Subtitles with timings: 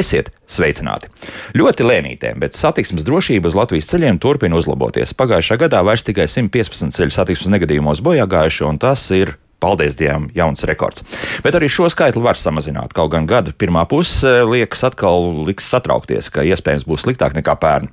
[0.00, 1.10] Esiet sveicināti!
[1.58, 5.12] Ļoti lēnītēm, bet satiksmes drošība uz Latvijas ceļiem turpina uzlaboties.
[5.18, 10.28] Pagājušā gadā vairs tikai 115 ceļu satiksmes negadījumos bojā gājuši, un tas ir paldies Dievam,
[10.34, 11.04] jauns rekords.
[11.44, 12.94] Bet arī šo skaitli var samazināt.
[12.96, 17.90] Kaut gan gada pirmā puse liekas atkal liks satraukties, ka iespējams būs sliktāk nekā pērn.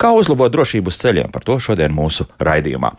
[0.00, 2.92] Kā uzlabot drošību uz ceļiem, par to šodien mūsu raidījumā.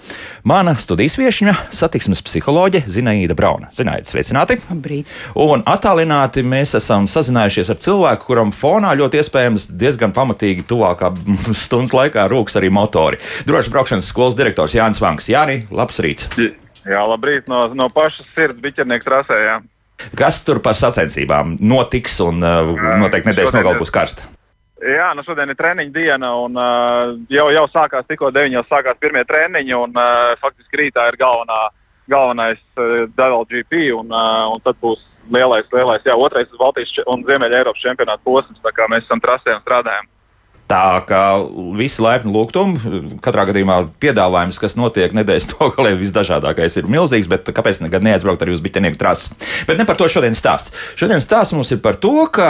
[0.48, 3.72] Mana studijas viesņa- satiksmes psiholoģe Zinaida Brauna.
[3.76, 4.62] Zinaida, sveicināti!
[4.70, 5.06] Labrīt.
[5.36, 11.12] Un attālināti mēs esam sazinājušies ar cilvēku, kuram fonā ļoti iespējams diezgan pamatīgi tuvākā
[11.66, 13.22] stundas laikā rūks arī motori.
[13.46, 15.30] Drošas braukšanas skolas direktors Jānis Vanks.
[15.32, 16.61] Jāni, labs rīts!
[16.88, 19.38] Jā, labrīt, no, no pašas sirds biķernieku trasē.
[19.46, 19.58] Jā.
[20.18, 24.30] Kas tur par sacensībām notiks un uh, noteikti nedēļas nogalē būs karsta?
[24.82, 28.64] Jā, nu šodien ir treniņa diena, un uh, jau, jau sākās tikko 9.
[28.66, 31.60] sākās pirmie treniņi, un uh, faktiski rītā ir galvenā,
[32.10, 37.62] galvenais uh, WLGP, un, uh, un tad būs lielais, lielais jā, otrais Baltijas un Ziemeļa
[37.62, 40.10] Eiropas čempionāta posms, tā kā mēs esam trasē un strādājam.
[40.72, 41.22] Tā kā
[41.76, 47.82] visi laipni lūgtumi, katrā gadījumā piedāvājums, kas notiek nedēļas nogalē, visdažādākais ir milzīgs, bet kāpēc
[47.92, 49.34] gan neaizbraukt arī uz biķenieku trases?
[49.68, 50.72] Bet ne par to šodien stāsts.
[50.96, 52.48] Šodien stāsts mums ir par to, ka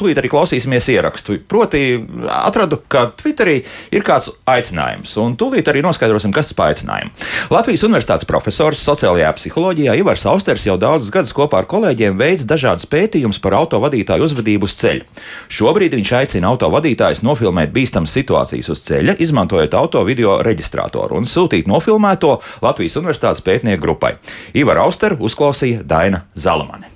[0.00, 1.36] tūlīt arī klausīsimies ierakstu.
[1.44, 1.82] Proti,
[2.32, 3.58] atradu, ka Twitterī
[3.92, 7.28] ir kāds aicinājums, un tūlīt arī noskaidrosim, kas tas aicinājums.
[7.52, 12.88] Latvijas Universitātes profesors sociālajā psiholoģijā Ivars Austers jau daudzus gadus kopā ar kolēģiem veids dažādas
[12.88, 15.04] pētījumus par autovadītāju uzvedību uz ceļa.
[15.52, 21.68] Šobrīd viņš aicina autovadītājus nofilmēt bīstamas situācijas uz ceļa, izmantojot auto video reģistrātoru un sūtīt
[21.70, 24.16] nofilmēto Latvijas Universitātes pētnieku grupai.
[24.54, 26.92] Ivar Auster uzklausīja Daina Zalamani.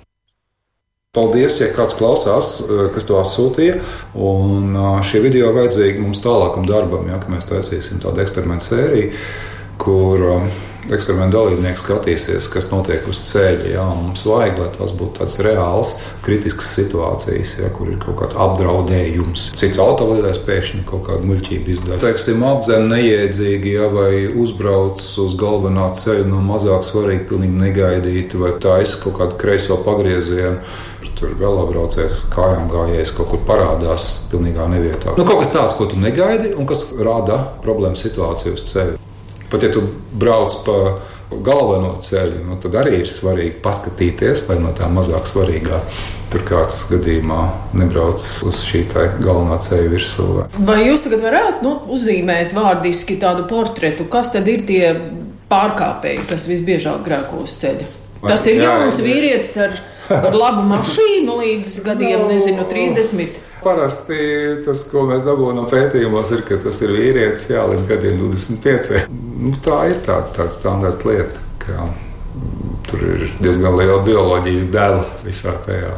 [1.11, 3.81] Paldies, ja kāds klausās, eh, kas to atsūtīja.
[4.15, 9.09] Un eh, šie video vajadzīgi mums tālākam darbam, ja mēs taisīsim tādu eksperimentu sēriju,
[9.81, 10.23] kur
[10.89, 13.69] eksperimentu dalībnieki skatīsies, kas notiek uz ceļa.
[13.73, 15.93] Jā, mums vajag, lai tas būtu tāds reāls,
[16.25, 19.49] kritisks situācijas, jā, kur ir kaut kāds apdraudējums.
[19.57, 21.99] Cits autovadītājs pēkšņi kaut kādu muļķību izdara.
[22.01, 28.55] Teiksim, apzem neiedzīgi, jā, vai uzbrauc uz galvenā ceļa no mazāk svarīgi, pilnīgi negaidīti, vai
[28.61, 30.59] taisa kaut kādu kreiso pagriezienu
[31.21, 35.13] tur vēl apbraucējs, kājām gājējis, kaut kur parādās pilnīgā nevietā.
[35.19, 39.10] Nu, kaut kas tāds, ko tu negaidi un kas rada problēmu situāciju uz ceļa.
[39.51, 39.83] Pat ja tu
[40.15, 40.77] brauc pa
[41.31, 45.79] galveno ceļu, nu, tad arī ir svarīgi paskatīties, vai no tā mazāk svarīgā
[46.31, 47.39] tur kāds gadījumā
[47.75, 50.27] nebrauc uz šī galvenā ceļa virsū.
[50.67, 54.85] Vai jūs tagad varētu nu, uzzīmēt vārdiski tādu portretu, kas tad ir tie
[55.51, 57.87] pārkāpēji, kas visbiežāk grēko uz ceļa?
[58.21, 59.79] Tas ir jauns vīrietis ar,
[60.13, 63.39] ar labu mašīnu līdz gadiem, nezinu, 30.
[63.61, 64.17] Parasti
[64.65, 69.03] tas, ko mēs dabūjam no pētījumos, ir, ka tas ir vīrietis jā, līdz gadiem 25.
[69.41, 71.45] Nu, tā ir tā, tāda standarta lieta.
[71.61, 75.93] Ka, mm, tur ir diezgan liela bioloģijas dēla visā tajā.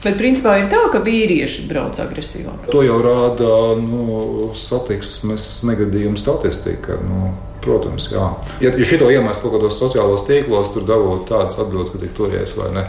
[0.00, 2.70] Bet principā ir tā, ka vīrieši brauc agresīvāk.
[2.72, 6.96] To jau rāda nu, satiksmes negadījumu statistika.
[7.04, 8.26] Nu, Protams, jā.
[8.64, 12.54] Ja, ja šito iemest kaut kādos sociālos tīklos, tur dabūtu tādas atbildes, ka tik turies
[12.56, 12.86] vai ne.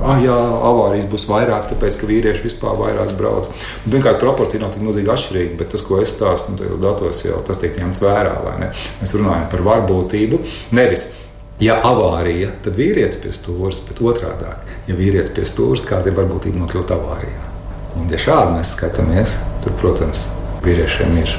[0.00, 0.36] Ah, jā,
[0.70, 3.50] avārijas būs vairāk, tāpēc ka vīrieši vispār vairāk brauc.
[3.84, 7.42] Pirmkārt, proporcija nav tik milzīgi atšķirīga, bet tas, ko es stāstu, nu, tajos datos jau
[7.44, 8.34] tas tiek ņemts vērā.
[9.02, 10.40] Mēs runājam par varbūtību.
[10.76, 11.10] Nevis
[11.56, 14.50] Ja avārija, tad vīrietis pie stūres, bet otrādi-
[14.88, 17.44] ja vīrietis pie stūres, kāda ir varbūtība nokļūt avārijā.
[17.96, 20.26] Un, ja šādi mēs skatāmies, tad, protams,
[20.60, 21.32] vīriešiem ir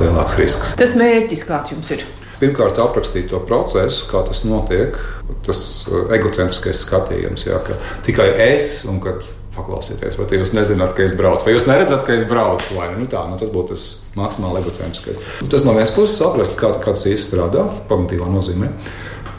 [0.00, 0.74] lielāks risks.
[0.80, 2.04] Tas mērķis kāds jums ir?
[2.40, 4.98] Pirmkārt, aprakstīt to procesu, kā tas notiek.
[5.46, 9.24] Tas uh, egocentriskais skatījums, jā, ka tikai es un kad
[9.54, 12.74] paklausieties, vai jūs nezināt, ka es braucu, vai jūs neredzat, ka es braucu.
[12.98, 13.84] Nu, tā, nu, tas būtu tas
[14.18, 15.20] maksimāli egocentriskais.
[15.52, 18.72] Tas no vienas puses saprast, kā, kā tas īsti strādā, kognitīvā nozīmē.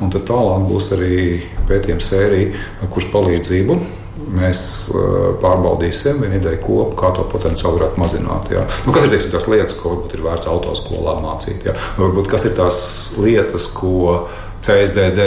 [0.03, 1.19] Un tad tālāk būs arī
[1.67, 3.77] pētījuma sērija, kurš palīdzību
[4.15, 4.61] mēs
[4.93, 8.49] uh, pārbaudīsim vienu ideju kopu, kā to potenciāli varētu mazināt.
[8.53, 8.63] Jā.
[8.87, 11.67] Nu, kas ir teiksim, tās lietas, ko varbūt ir vērts autoskolā mācīt?
[11.67, 11.75] Jā.
[11.99, 12.79] Varbūt kas ir tās
[13.19, 14.25] lietas, ko
[14.65, 15.25] CSDD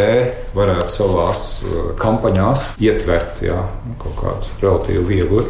[0.56, 5.44] varētu savās uh, kampaņās ietvert, nu, kaut kādas relatīvi viegli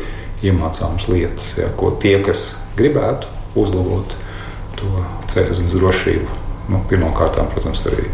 [0.47, 4.13] iemācāmas lietas, jā, ko tie, kas gribētu uzlabot
[4.79, 8.07] to ceļu drošību, nu, pirmkārt, protams, arī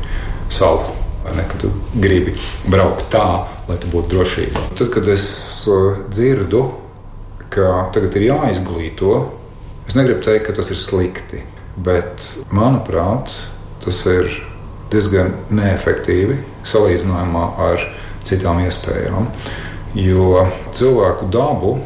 [0.53, 2.35] savu Ne, ka tu gribi
[2.69, 3.25] braukt tā,
[3.65, 4.63] lai tu būtu drošībā.
[4.77, 5.25] Tad, kad es
[5.73, 6.67] uh, dzirdu,
[7.55, 9.15] ka tagad ir jāizglīto,
[9.89, 11.41] es negribu teikt, ka tas ir slikti.
[11.75, 13.33] Bet, manuprāt,
[13.83, 14.29] tas ir
[14.93, 16.37] diezgan neefektīvi
[16.69, 17.87] salīdzinājumā ar
[18.29, 19.31] citām iespējām.
[19.97, 20.45] Jo
[20.77, 21.79] cilvēku dabu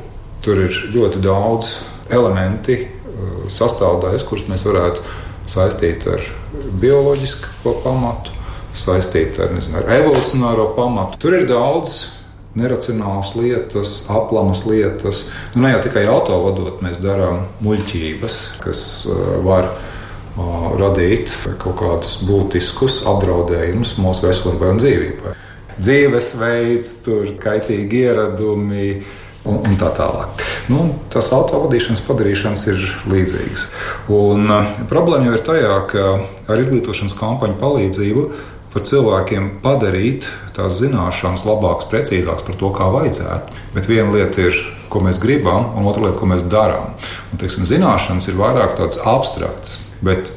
[0.44, 1.70] tur ir ļoti daudz
[2.11, 5.06] elementi, uh, sastāvdaļas, kuras mēs varētu
[5.49, 6.26] saistīt ar
[6.82, 8.34] bioloģisku pamatu,
[8.84, 11.20] saistīta ar, nezinu, ar evolūcionāro pamatu.
[11.22, 11.98] Tur ir daudz
[12.58, 15.26] neracionālas lietas, aplamas lietas.
[15.54, 18.82] Nu, ne jau tikai autovadot, mēs darām muļķības, kas
[19.46, 19.70] var
[20.78, 25.34] radīt kaut kādus būtiskus apdraudējumus mūsu veselībai un dzīvībai.
[25.78, 26.92] Dzīvesveids,
[27.42, 28.86] kaitīgi ieradumi
[29.46, 30.42] un, un tā tālāk.
[30.69, 33.66] Nu, tas autovadīšanas padarīšanas ir līdzīgas.
[34.12, 36.06] Un, uh, problēma jau ir tajā, ka
[36.50, 38.26] ar izglītošanas kampaņu palīdzību
[38.78, 43.62] par cilvēkiem padarīt tās zināšanas labākas, precīzākas par to, kā vajadzētu.
[43.75, 44.58] Bet viena lieta ir,
[44.88, 46.94] ko mēs gribam, un otra lieta, ko mēs darām.
[47.32, 49.78] Un, teiksim, zināšanas ir vairāk tādas abstraktas.
[50.04, 50.30] Bet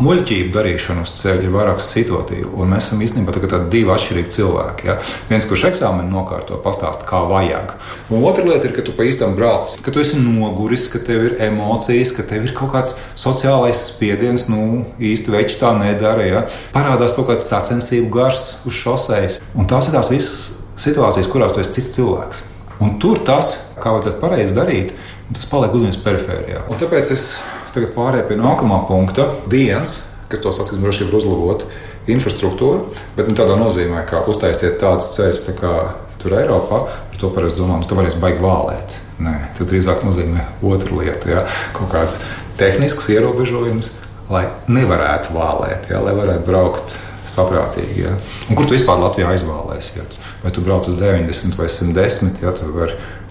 [0.00, 2.50] muļķību darīšana uz ceļa ir vairāk situatīva.
[2.56, 4.88] Un mēs esam īstenībā tādi divi atšķirīgi cilvēki.
[4.88, 4.96] Ja?
[5.28, 7.74] Viens, kurš eksāmenu nokārto, pastāsta, kā vajag.
[8.10, 11.26] Un otra lieta ir, ka tu pa īstam brauc, ka tu esi noguris, ka tev
[11.28, 14.48] ir emocijas, ka tev ir kaut kāds sociālais spiediens.
[14.50, 16.26] Nu, īsti veči tā nedara.
[16.28, 16.44] Ja?
[16.74, 19.40] Parādās kaut kāds sacensību gars uz šoseis.
[19.54, 22.44] Un tās ir tās visas situācijas, kurās tu esi cits cilvēks.
[22.80, 24.94] Un tur tas, kā vajadzētu pareizi darīt,
[25.36, 26.62] tas paliek uzmanības perifērijā.
[26.72, 27.26] Un tāpēc es
[27.74, 29.28] Tagad pārējām pie nākamā punkta.
[29.50, 29.94] Viens,
[30.30, 31.66] kas to satiksmes drošību uzlabot,
[32.10, 32.80] infrastruktūra,
[33.16, 35.74] bet ne tādā nozīmē, ka uztaisiet tādus ceļus tā kā
[36.20, 36.80] tur Eiropā,
[37.10, 38.96] par to parasti domā, nu, tu varēsi baigi vālēt.
[39.20, 41.44] Nē, tas drīzāk nozīmē otru lietu, ja?
[41.76, 42.20] kaut kāds
[42.60, 43.92] tehnisks ierobežojums,
[44.32, 46.00] lai nevarētu vālēt, ja?
[46.04, 46.96] lai varētu braukt
[47.30, 48.04] saprātīgi.
[48.06, 48.16] Ja?
[48.48, 49.98] Un kur tu vispār Latvijā aizvālēsi?
[50.00, 50.06] Ja?
[50.42, 52.54] Vai tu brauc uz 90 vai 110, ja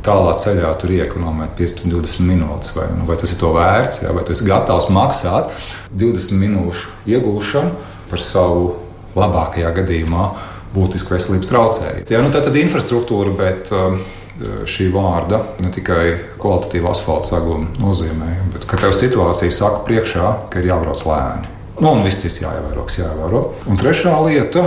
[0.06, 2.76] tālā ceļā tur iekonomēt 15, 20 minūtes.
[2.78, 5.52] Vai, nu, vai tas ir to vērts, jā, vai tu esi gatavs maksāt
[5.92, 7.74] 20 minūšu iegūšanu
[8.10, 8.72] par savu
[9.18, 10.30] labākajā gadījumā
[10.74, 12.08] būtisku veselības traucējumu.
[12.10, 14.00] Jā, nu, tā tad infrastruktūra, bet um,
[14.70, 20.62] šī vārda ne tikai kvalitatīva asfalta saguma nozīmē, bet ka tev situācija saka priekšā, ka
[20.62, 21.56] ir jābrauc lēni.
[21.80, 23.44] Nu, un viss cits jāievēro, kas jāievēro.
[23.72, 24.66] Un trešā lieta,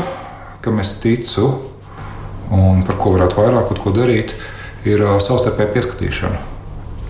[0.64, 1.50] kam es ticu,
[2.52, 4.51] un par ko varētu vairāk ko darīt, ir
[4.88, 6.40] ir savstarpēja pieskatīšana.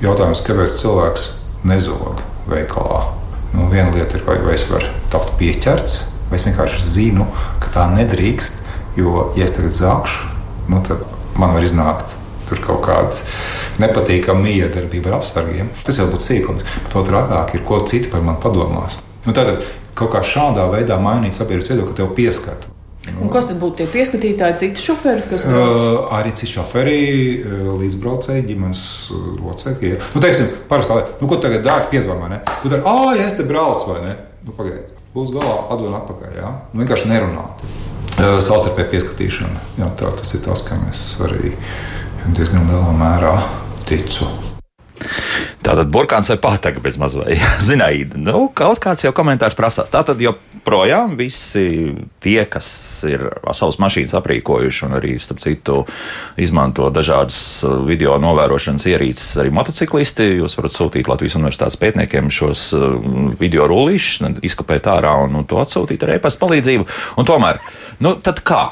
[0.03, 1.29] Jautājums, kāpēc cilvēks
[1.69, 3.05] nezog veikalā?
[3.53, 5.99] Nu, viena lieta ir, vai, vai es varu tapt pieķerts,
[6.31, 7.29] vai es vienkārši zinu,
[7.63, 8.65] ka tā nedrīkst.
[8.97, 10.33] Jo, ja es tagad zākšu,
[10.73, 11.07] nu, tad
[11.41, 12.19] man var iznākt
[12.61, 13.17] kaut kāda
[13.81, 15.71] nepatīkama miedarbība ar apsargiem.
[15.87, 16.67] Tas jau būtu sīkums.
[16.93, 18.99] To trakāk ir, ko citi par mani padomās.
[19.25, 19.65] Nu, tātad
[19.97, 22.72] kaut kā šādā veidā mainīt sabiedrības viedokli, tev pieskata.
[23.21, 25.25] Un kas tad būtu tie pieskatītāji, citi šoferi?
[25.37, 26.99] Uh, arī citi šoferi,
[27.81, 28.83] līdzbraucēji, ģimenes
[29.43, 29.93] locekļi.
[29.95, 30.01] Ja.
[30.15, 32.41] Nu, teiksim, parasti, nu, ko tagad dara, piezvan vai ne?
[32.63, 34.15] Tu dari, ah, ja es te braucu vai ne?
[34.47, 34.87] Nu, pagaidi,
[35.17, 36.55] būs galā, atdod atpakaļ, jā.
[36.73, 37.67] Nu, vienkārši nerunāt.
[38.13, 41.53] Uh, savstarpēji pieskatīšana, jā, tā, tas ir tas, kam es arī
[42.33, 43.37] diezgan lielā mērā
[43.89, 44.29] ticu.
[45.63, 47.39] Tātad burkāns vai pātaga bez mazliet.
[47.69, 49.93] Zināja, nu, kaut kāds jau komentārs prasās.
[49.93, 52.69] Tātad joprojām visi tie, kas
[53.09, 55.79] ir savas mašīnas aprīkojuši un arī, starp citu,
[56.41, 62.69] izmanto dažādas uh, video novērošanas ierīces, arī motociklisti, jūs varat sūtīt Latvijas universitātes pētniekiem šos
[62.79, 62.99] uh,
[63.41, 66.89] video rullīšus, izkopēt ārā un nu, to atsūtīt ar e-pasta palīdzību.
[67.21, 67.63] Un tomēr,
[68.03, 68.65] nu, tad kā?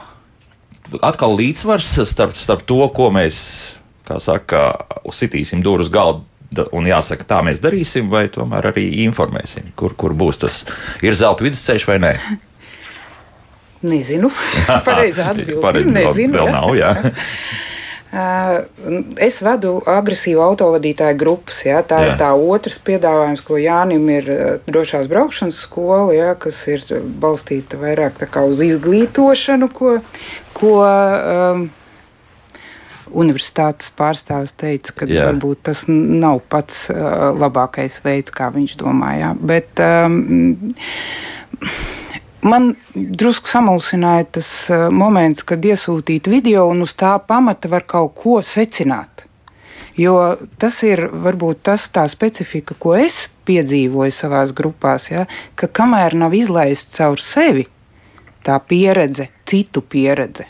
[1.06, 3.36] Atkal līdzsvars starp, starp to, ko mēs,
[4.10, 4.66] kā saka,
[5.06, 6.26] uzsitīsim durvis galdu
[6.74, 10.64] un jāsaka, tā mēs darīsim, vai tomēr arī informēsim, kur, kur būs tas
[11.06, 12.14] ir zelta vidusceļš vai nē.
[13.90, 14.28] Nezinu.
[14.88, 15.62] Pareizā atbildība.
[15.64, 16.36] Pareiz, Nezinu.
[16.36, 16.94] Vēl nav, jā.
[18.10, 21.60] Es vadu agresīvu autovadītāju grupas.
[21.62, 21.78] Ja?
[21.86, 22.08] Tā jā.
[22.08, 24.30] ir tā otrs piedāvājums, ko Jānim ir
[24.66, 26.32] drošās braukšanas skola, ja?
[26.34, 26.82] kas ir
[27.22, 30.00] balstīta vairāk uz izglītošanu, ko,
[30.58, 31.68] ko um,
[33.12, 35.28] universitātes pārstāvis teica, ka Jā.
[35.30, 39.32] varbūt tas nav pats uh, labākais veids, kā viņš domāja.
[39.36, 40.70] Bet um,
[42.46, 48.14] man drusku samulsināja tas uh, moments, kad iesūtīt video un uz tā pamata var kaut
[48.20, 49.26] ko secināt.
[49.98, 55.26] Jo tas ir varbūt tas tā specifika, ko es piedzīvoju savās grupās, ja,
[55.58, 57.66] ka kamēr nav izlaists caur sevi
[58.46, 60.46] tā pieredze, citu pieredze,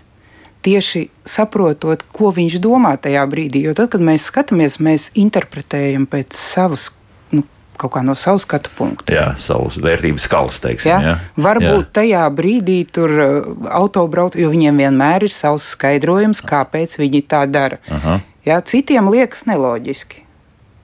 [0.65, 3.65] tieši saprotot, ko viņš domā tajā brīdī.
[3.69, 6.91] Jo tad, kad mēs skatāmies, mēs interpretējam pēc savas.
[7.35, 7.45] Nu,
[7.81, 9.09] Kaut kā no savas skatu punkta.
[9.15, 10.91] Jā, savas vērtības skalas, teiksim.
[10.91, 10.99] Jā?
[11.01, 11.15] Jā?
[11.41, 11.93] Varbūt jā.
[11.97, 13.39] tajā brīdī tur uh,
[13.73, 17.81] autobrauc, jo viņiem vienmēr ir savs skaidrojums, kāpēc viņi tā dara.
[17.89, 18.19] Aha.
[18.45, 20.27] Jā, citiem liekas neloģiski.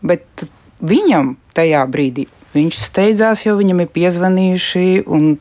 [0.08, 0.46] Bet
[0.80, 5.34] viņam tajā brīdī viņš steidzās, jo viņam ir piezvanījuši un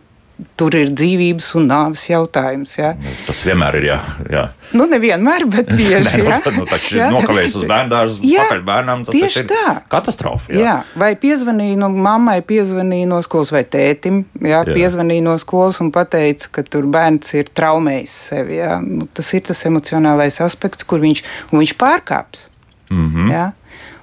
[0.59, 2.75] tur ir dzīvības un nāves jautājums.
[2.77, 2.91] Ja?
[2.99, 3.87] Nu, tas vienmēr ir.
[3.89, 3.97] Jā,
[4.31, 4.43] jā.
[4.75, 6.31] Nu, nevienmēr, bet bieži vien.
[6.45, 9.05] nu, nu, taču nokavējas uz bērnu dārza, pakaļ bērnam.
[9.07, 9.65] Tas tieši tā.
[9.91, 10.51] Katastrofa.
[10.51, 10.63] Jā.
[10.65, 10.75] jā.
[10.99, 14.75] Vai piezvanīja no mammai, piezvanīja no skolas vai tētim, jā, jā.
[14.75, 18.59] piezvanīja no skolas un pateica, ka tur bērns ir traumējis sevi.
[18.59, 18.79] Jā.
[18.83, 21.23] Nu, tas ir tas emocionālais aspekts, kur viņš,
[21.55, 22.49] viņš pārkāps.
[22.91, 23.31] Mm -hmm.
[23.31, 23.45] Jā.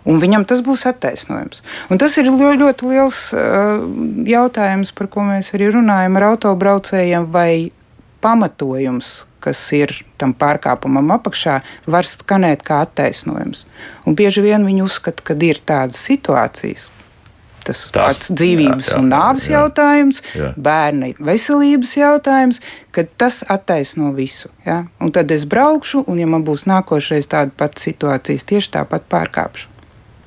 [0.09, 1.63] Un viņam tas būs attaisnojums.
[1.93, 3.85] Un tas ir ļoti, ļoti liels uh,
[4.27, 7.71] jautājums, par ko mēs arī runājam ar autobraucējiem, vai
[8.23, 13.67] pamatojums, kas ir tam pārkāpumam apakšā, var skanēt kā attaisnojums.
[14.07, 16.89] Un bieži vien viņi uzskata, ka ir tādas situācijas.
[17.63, 20.51] Tas ir pats dzīvības jā, jā, un nāves jā, jautājums, jā.
[20.59, 22.59] bērna veselības jautājums,
[22.91, 24.51] ka tas attaisno visu.
[24.67, 24.83] Ja?
[24.99, 29.72] Un tad es braukšu, un, ja man būs nākošais tāda pati situācija, tieši tāpat pārkāpšu.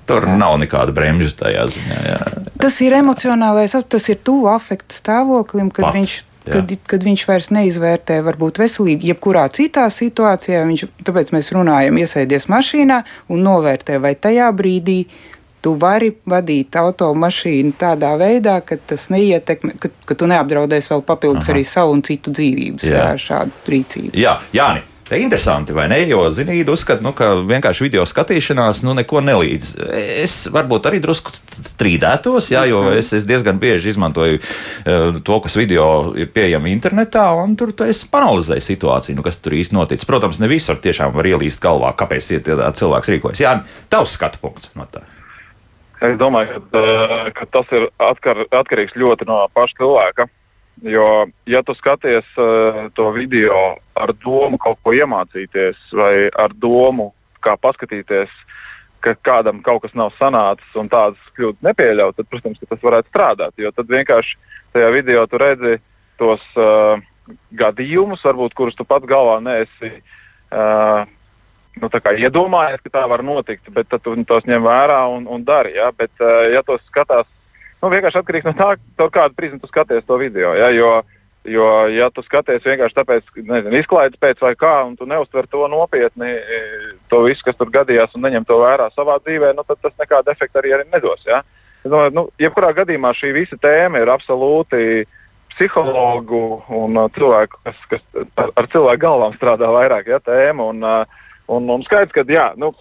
[0.05, 0.37] Tur jā.
[0.37, 1.99] nav nekāda bremža tajā ziņā.
[2.11, 2.21] Jā.
[2.61, 5.97] Tas ir emocionālais, tas ir tuvu afekta stāvoklim, kad Pat.
[5.97, 10.63] viņš kad, kad viņš vairs neizvērtē varbūt veselību, jebkurā citā situācijā.
[10.69, 13.01] Viņš, tāpēc mēs runājam, iesēdies mašīnā
[13.33, 14.99] un novērtē, vai tajā brīdī
[15.65, 21.47] tu vari vadīt automašīnu tādā veidā, ka tas neietekmē, ka, ka tu neapdraudēsi vēl papildus
[21.47, 21.55] Aha.
[21.55, 23.07] arī savu un citu dzīvības jā.
[23.15, 24.13] ar šādu rīcību.
[24.21, 24.85] Jā, Jāni.
[25.05, 25.99] Ir interesanti, vai ne?
[26.09, 29.75] Jo zinīgi uzskata, nu, ka vienkārši video skatīšanās nu, neko nelīdz.
[30.23, 35.57] Es varbūt arī drusku strīdētos, jā, jo es, es diezgan bieži izmantoju uh, to, kas
[35.59, 40.09] video ir pieejami internetā, un tur es panalizēju situāciju, nu, kas tur īsti noticis.
[40.09, 42.31] Protams, ne visur tiešām var ielīst galvā, kāpēc
[42.81, 43.45] cilvēks rīkojas.
[43.45, 43.59] Jā,
[43.93, 45.05] tavs skatu punkts no tā.
[46.03, 50.27] Es domāju, ka, eh, ka tas ir atkar, atkarīgs ļoti no paša cilvēka.
[50.83, 57.13] Jo, ja tu skaties uh, to video ar domu kaut ko iemācīties, vai ar domu,
[57.39, 58.31] kā paskatīties,
[58.99, 63.55] ka kādam kaut kas nav sanācis un tādas kļūdas nepieļaut, tad, protams, tas varētu strādāt.
[63.61, 64.35] Jo tad vienkārši
[64.75, 65.77] tajā video tu redzi
[66.19, 66.99] tos uh,
[67.55, 71.05] gadījumus, varbūt, kurus tu pats galvā neesi uh,
[71.79, 75.77] nu, iedomājies, ka tā var notikt, bet tu tos ņem vērā un, un dari.
[75.79, 75.91] Ja?
[75.95, 77.29] Bet, uh, ja tos skatās
[77.81, 80.53] nu, vienkārši atkarīgs no tā, no kādu prizmu tu skaties to video.
[80.57, 80.91] Ja, jo,
[81.49, 85.67] jo, ja tu skaties vienkārši tāpēc, nezinu, izklaides pēc vai kā, un tu neuztver to
[85.71, 86.61] nopietni, e,
[87.11, 90.33] to visu, kas tur gadījās, un neņem to vērā savā dzīvē, nu, tad tas nekādu
[90.33, 91.25] efektu arī, arī nedos.
[91.27, 91.43] Ja.
[91.85, 95.05] Es domāju, nu, jebkurā gadījumā šī visa tēma ir absolūti
[95.55, 96.41] psihologu
[96.73, 100.71] un uh, cilvēku, kas, kas ar cilvēku galvām strādā vairāk, ja tēma.
[100.73, 102.73] Un, uh, un, un skaidrs, ka jā, nu,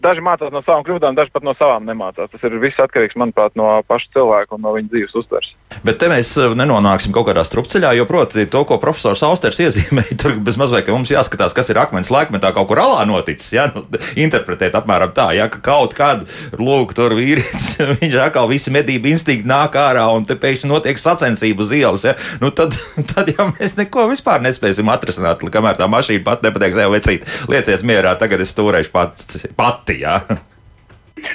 [0.00, 2.30] Daži mācās no savām kļūdām, daži pat no savām nemācās.
[2.32, 5.54] Tas ir viss atkarīgs, manuprāt, no paša cilvēka un no viņa dzīves uztveres.
[5.84, 10.16] Bet te mēs eh, nenonāksim kaut kādā strupceļā, jo, proti, to, ko profesors Austers iezīmēja,
[10.20, 13.68] tur bez mazliet, ka mums jāskatās, kas ir akmens laikmetā kaut kur alā noticis, ja,
[13.74, 13.84] nu,
[14.20, 16.26] interpretēt apmēram tā, ja, ka kaut kāda,
[16.58, 21.64] lūk, tur vīrietis, viņš atkal visi medību instinkti nāk ārā un te pēkšņi notiek sacensību
[21.64, 22.76] uz ielas, ja, nu tad,
[23.14, 27.86] tad jau mēs neko vispār nespēsim atrisināt, kamēr tā mašīna pat nepateiks, ej, vecīt, liecies
[27.86, 30.20] mierā, tagad es stūrēšu pats, pati, ja.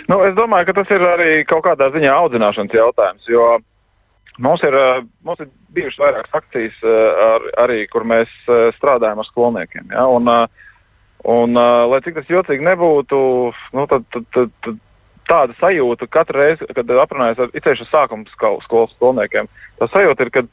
[0.09, 3.43] Nu, es domāju, ka tas ir arī kaut kādā ziņā audzināšanas jautājums, jo
[4.37, 9.21] Mums ir, eh, mums ir bijušas vairākas akcijas, eh, ar, arī, kur mēs eh, strādājam
[9.21, 9.85] ar skolniekiem.
[9.91, 10.07] Ja?
[10.11, 10.27] Un,
[11.23, 11.53] un,
[11.91, 13.19] lai cik tas jocīgi nebūtu,
[13.73, 14.81] nu, tad, tad, tad, tad
[15.25, 19.47] tāda sajūta katru reizi, kad aprunājas ar itēšu sākuma skolas skolniekiem,
[19.79, 20.43] tā sajūta ir, ka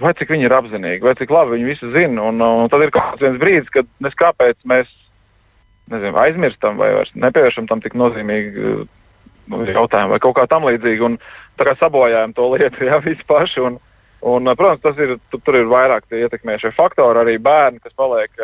[0.00, 2.24] vai cik viņi ir apzinīgi, vai cik labi viņi visu zina.
[2.32, 4.90] Un, un tad ir kaut kāds brīdis, kad mēs kāpēc mēs
[5.90, 8.74] nezinu, aizmirstam vai nepievēršam tam tik nozīmīgu
[9.50, 11.08] nu, jautājumu vai kaut kā tam līdzīga.
[11.08, 11.16] Un,
[11.58, 13.64] tā kā sabojājam to lietu jā, visi paši.
[13.68, 13.80] Un,
[14.34, 18.38] un, protams, tas ir, tu, tur ir vairāk ietekmējušie faktori, arī bērni, kas paliek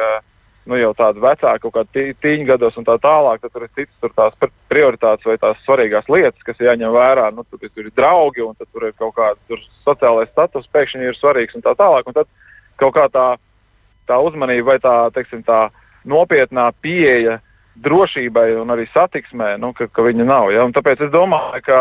[0.68, 3.40] nu, jau tādi vecāki, kaut kādi tīņi gados un tā tālāk.
[3.40, 7.30] Tad tur ir citas tur tās prioritātes vai tās svarīgās lietas, kas jāņem vērā.
[7.34, 11.56] Nu, tur, tur ir draugi un tur ir kaut kāda sociālais status, pēkšņi ir svarīgs
[11.56, 12.10] un tā tālāk.
[12.10, 12.28] Un tad
[12.80, 13.28] kaut kā tā,
[14.08, 15.68] tā uzmanība vai tā, teiksim, tā
[16.06, 17.38] nopietnā pieeja
[17.78, 20.50] drošībai un arī satiksmē, nu, ka, ka viņa nav.
[20.54, 20.64] Ja?
[20.66, 21.80] Un tāpēc es domāju, ka,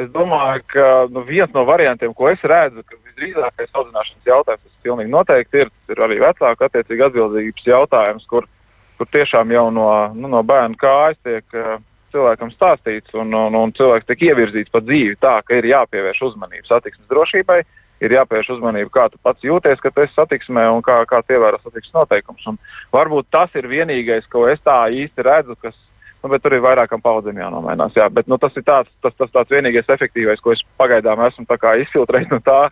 [0.00, 4.86] es domāju, ka nu, viens no variantiem, ko es redzu, ka visdrīzākais audzināšanas jautājums, tas
[4.86, 8.48] pilnīgi noteikti ir, ir arī vecāku attiecīgi atbildības jautājums, kur,
[8.96, 11.76] kur tiešām jau no, nu, no bērna kājas tiek uh,
[12.14, 16.72] cilvēkam stāstīts un, un, un cilvēks tiek ievirzīts pa dzīvi tā, ka ir jāpievērš uzmanība
[16.72, 17.60] satiksmes drošībai.
[17.60, 21.60] Uh, ir jāpievērš uzmanība, kā tu pats jūties, kad esi satiksmē un kā, kā ievēro
[21.60, 22.46] satiksmes noteikumus.
[22.50, 22.58] Un
[22.94, 25.76] varbūt tas ir vienīgais, ko es tā īsti redzu, kas,
[26.22, 27.96] nu, bet tur ir vairākam paudzēm jānomainās.
[27.96, 31.46] Jā, bet, nu, tas ir tāds, tas, tas tāds vienīgais efektīvais, ko es pagaidām esmu
[31.84, 32.62] izfiltrējis no tā.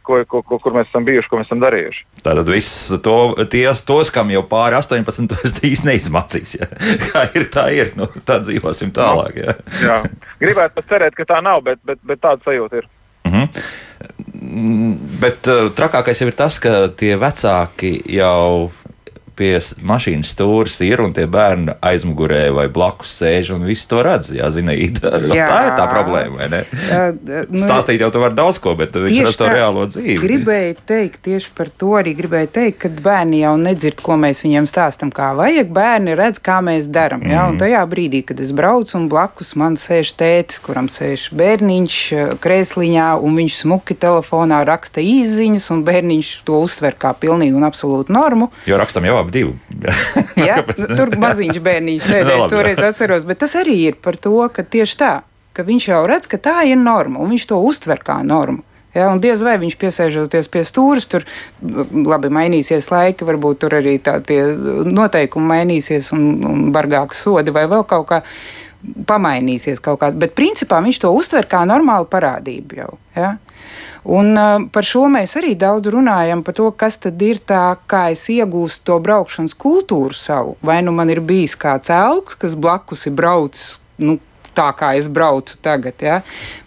[0.00, 2.06] Ko, ko, ko, kur mēs esam bijuši, ko mēs esam darījuši.
[2.24, 3.16] Tātad viss to,
[3.52, 6.54] ties, tos, kam jau pāri 18, tas īsti neizmacīs.
[6.56, 6.70] Ja?
[7.12, 7.92] Kā ir, tā ir.
[8.00, 9.36] Nu, tā dzīvosim tālāk.
[9.44, 9.54] Ja?
[9.84, 9.98] jā,
[10.40, 12.88] gribētu cerēt, ka tā nav, bet, bet, bet tāda sajūta ir.
[13.28, 13.62] Mm -hmm.
[14.40, 18.70] Mm, bet uh, trakākais jau ir tas, ka tie vecāki jau
[19.36, 19.52] pie
[19.86, 24.32] mašīnas stūres ir un tie bērni aizmugurē vai blakus sēž un viss to redz.
[24.34, 25.46] Jā, zinīda, jā.
[25.50, 26.48] tā ir tā problēma.
[26.50, 30.18] Uh, nu, Stāstīt jau tu vari daudz ko, bet viņš redz to reālo dzīvi.
[30.22, 34.68] Gribēju teikt tieši par to arī gribēju teikt, ka bērni jau nedzird, ko mēs viņiem
[34.70, 35.70] stāstam, kā vajag.
[35.74, 37.24] Bērni redz, kā mēs darām.
[37.24, 37.54] Mm.
[37.54, 41.98] Un tajā brīdī, kad es braucu un blakus man sēž tētis, kuram sēž bērniņš
[42.42, 48.14] krēsliņā, un viņš smuki telefonā raksta īziņas, un bērniņš to uztver kā pilnīgi un absolūtu
[48.14, 48.50] normu.
[48.68, 49.56] Jo rakstam jau ap divu.
[50.48, 50.60] ja?
[50.64, 54.98] nu, tur maziņš bērniņš sēdēs, toreiz atceros, bet tas arī ir par to, ka tieši
[55.00, 55.12] tā,
[55.56, 58.64] ka viņš jau redz, ka tā ir norma, un viņš to uztver kā normu.
[58.90, 61.22] Ja, un diez vai viņš piesēžoties pie stūres, tur
[61.62, 64.40] labi mainīsies laiki, varbūt tur arī tādi
[64.90, 68.18] noteikumi mainīsies un, un bargāki sodi vai vēl kaut kā
[68.82, 70.10] pamainīsies kaut kā.
[70.16, 72.92] Bet principā viņš to uztver kā normālu parādību jau.
[73.16, 73.34] Ja?
[74.08, 78.06] Un, uh, par šo mēs arī daudz runājam, par to, kas tad ir tā, kā
[78.14, 80.56] es iegūstu to braukšanas kultūru savu.
[80.64, 83.76] Vai nu man ir bijis kāds elks, kas blakus ir braucis.
[84.00, 84.16] Nu,
[84.56, 86.00] tā kā es braucu tagad.
[86.00, 86.22] Ja?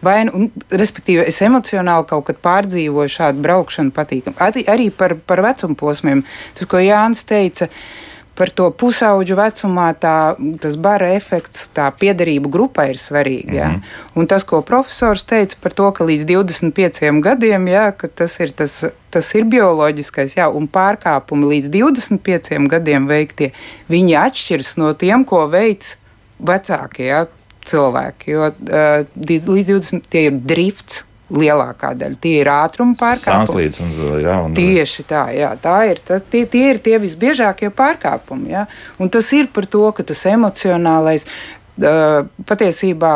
[0.05, 4.37] Vai, un, respektīvi, es emocionāli kaut kad pārdzīvoju šādu braukšanu patīkamu.
[4.69, 6.21] Arī par, par vecuma posmiem.
[6.53, 8.03] Tas, ko Jānis teica, uh,
[8.37, 13.53] par to pusauģu vecumā tā, tas bara efekts, tā piederība grupai ir svarīga.
[13.53, 13.67] Jā.
[13.69, 14.19] Mm -hmm.
[14.19, 18.83] Un tas, ko profesors teica par to, ka līdz 25 gadiem jā, tas, ir, tas,
[19.09, 23.51] tas ir bioloģiskais, jā, un pārkāpumi līdz 25 gadiem veiktie,
[23.89, 25.97] viņi atšķiras no tiem, ko veids
[26.39, 27.27] vecākie jā,
[27.65, 28.31] cilvēki.
[28.31, 32.19] Jo uh, līdz 20 tie ir drifts lielākā daļa.
[32.21, 33.69] Tie ir ātruma pārkāpumi.
[33.83, 34.55] Un, jā, un...
[34.57, 36.01] Tieši tā, jā, tā ir.
[36.05, 38.53] Tas, tie, tie ir tie visbiežākie pārkāpumi.
[38.53, 38.67] Jā.
[39.01, 43.15] Un tas ir par to, ka tas emocionālais uh, patiesībā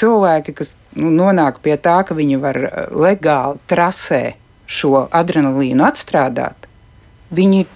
[0.00, 2.60] cilvēki, kas nu, nonāk pie tā, ka viņi var
[2.94, 4.22] legāli trasē
[4.70, 6.68] šo adrenalīnu atstrādāt,
[7.34, 7.66] viņi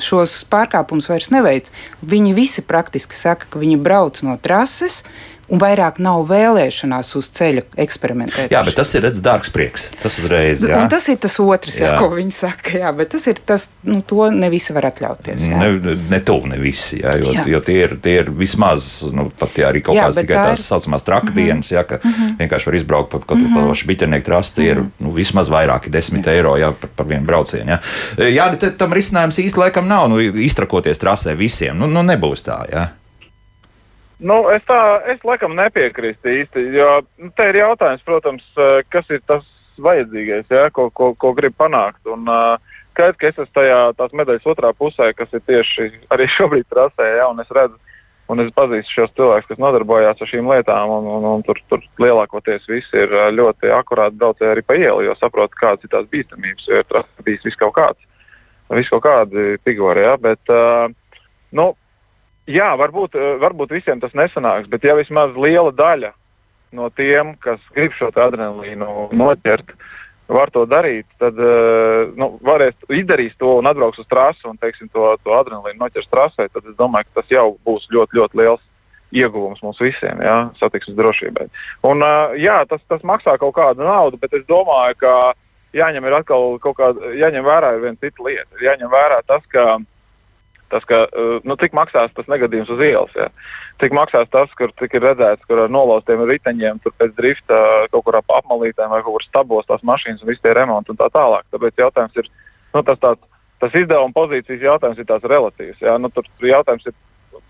[0.00, 1.68] šos pārkāpumus vairs neveic.
[2.00, 5.02] Viņi visi praktiski saka, ka viņi brauc no trases,
[5.50, 8.52] un vairāk nav vēlēšanās uz ceļa eksperimentēt.
[8.52, 9.88] Jā, bet tas ir redzams dārgs prieks.
[10.02, 10.62] Tas uzreiz.
[10.66, 10.78] Jā.
[10.84, 11.90] Un tas ir tas otrs, jā.
[11.90, 12.74] Jā, ko viņi saka.
[12.80, 15.48] Jā, bet tas ir tas, nu, to ne visi var atļauties.
[15.50, 15.58] Jā.
[15.60, 17.00] Ne, ne tuvu, ne visi.
[17.02, 17.44] Jā, jo, jā.
[17.50, 20.44] jo tie, ir, tie ir vismaz, nu, pat ja arī kaut jā, kādas tikai tā
[20.52, 20.66] tās ir...
[20.68, 21.78] saucamās trakdienas, mm -hmm.
[21.78, 22.36] jā, ka mm -hmm.
[22.44, 23.74] vienkārši var izbraukt pa kaut kādu mm -hmm.
[23.82, 24.90] šbiķernieku trasti, ir -hmm.
[24.98, 26.30] nu, vismaz vairāki desmit jā.
[26.30, 27.70] eiro jā, par, par vienu braucienu.
[27.70, 27.80] Jā,
[28.30, 30.08] jā tam risinājums īsti laikam nav.
[30.08, 32.64] Nu, iztrakoties trasē visiem, nu, nu nebūs tā.
[32.72, 32.88] Jā.
[34.20, 34.78] Nu, es tā,
[35.08, 36.88] es laikam nepiekrītu īsti, jo
[37.22, 38.44] nu, te ir jautājums, protams,
[38.92, 39.46] kas ir tas
[39.80, 42.02] vajadzīgais, ja, ko, ko, ko grib panākt.
[42.10, 42.58] Un, uh,
[42.92, 47.08] skaidrs, ka es esmu tajā tās medaļas otrā pusē, kas ir tieši arī šobrīd trasē,
[47.20, 47.78] ja, un es redzu,
[48.30, 51.82] un es pazīstu šos cilvēkus, kas nodarbojās ar šīm lietām, un, un, un tur, tur
[52.02, 56.68] lielākoties visi ir ļoti akurāti braucēji arī pa ielu, jo saprot, kādas ir tās bīstamības,
[56.68, 58.08] jo ir bijis viss kaut kāds,
[58.76, 60.92] viss kaut kādi figūri, ja, bet, uh,
[61.56, 61.72] nu,
[62.50, 66.12] jā, varbūt, eh, varbūt visiem tas nesanāks, bet ja vismaz liela daļa
[66.76, 69.74] no tiem, kas grib šo adrenalīnu noķert,
[70.30, 74.86] var to darīt, tad uh, nu, varēs izdarīt to un atbrauks uz trasi un teiksim,
[74.94, 78.62] to, to adrenalīnu noķers trasē, tad es domāju, ka tas jau būs ļoti, ļoti liels
[79.10, 81.48] ieguvums mums visiem, jā, satiksmes drošībai.
[81.90, 85.14] Un, uh, jā, tas, tas maksā kaut kādu naudu, bet es domāju, ka
[85.74, 86.06] jāņem,
[86.62, 88.62] kāda, jāņem vērā viena cita lieta.
[88.62, 89.80] Jāņem vērā tas, ka
[90.70, 93.26] Tas, ka, eh, nu, cik maksās tas negadījums uz ielas, ja?
[93.82, 97.58] cik maksās tas, kur ir redzēts, kur ar nolaustiem riteņiem, tur pēc drifta
[97.90, 101.00] kaut kur ap apmalītēm vai kaut kur stabos tās mašīnas un viss tie remonti un
[101.00, 101.42] tā tālāk.
[101.50, 102.30] Tāpēc jautājums ir,
[102.76, 103.26] nu, tas, tāds,
[103.58, 105.82] tas izdevuma pozīcijas jautājums ir tāds relatīvs.
[105.82, 105.98] Ja?
[105.98, 106.96] Nu, tur jautājums ir,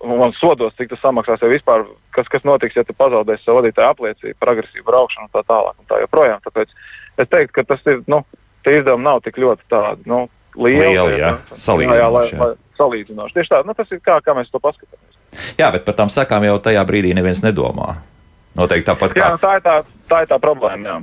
[0.00, 1.84] man sodos, cik tas samaksās, ja vispār,
[2.16, 5.76] kas, kas notiks, ja tu pazaudēsi savu vadītāju apliecību par agresīvu braukšanu un tā tālāk.
[5.76, 6.40] Un tā joprojām.
[6.46, 6.72] Tāpēc
[7.20, 8.24] es teiktu, ka tas ir, nu,
[8.64, 10.08] tie izdevumi nav tik ļoti tādi.
[10.08, 10.28] Nu,
[10.60, 10.92] lieli.
[10.94, 12.36] Lieli, jā, salīdzinoši.
[12.36, 13.36] Jā, lai salīdzinoši.
[13.36, 15.18] Tieši tā, nu, tas ir kā, kā mēs to paskatāmies.
[15.58, 17.94] Jā, bet par tām sekām jau tajā brīdī neviens nedomā.
[18.58, 19.32] Noteikti tāpat kā.
[19.32, 19.76] Jā, tā ir tā,
[20.10, 20.86] tā, ir tā problēma.
[20.86, 20.98] Jā.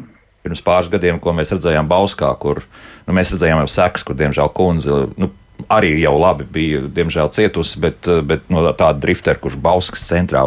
[0.48, 4.52] Pirms pāris gadiem, ko mēs redzējām Bauskā, kur nu, mēs redzējām jau sekas, kur diemžēl
[4.56, 5.06] kundze.
[5.20, 5.32] Nu,
[5.74, 10.46] arī jau labi bija, diemžēl, cietusi, bet, bet no tāda driftera, kurš Bauskas centrā,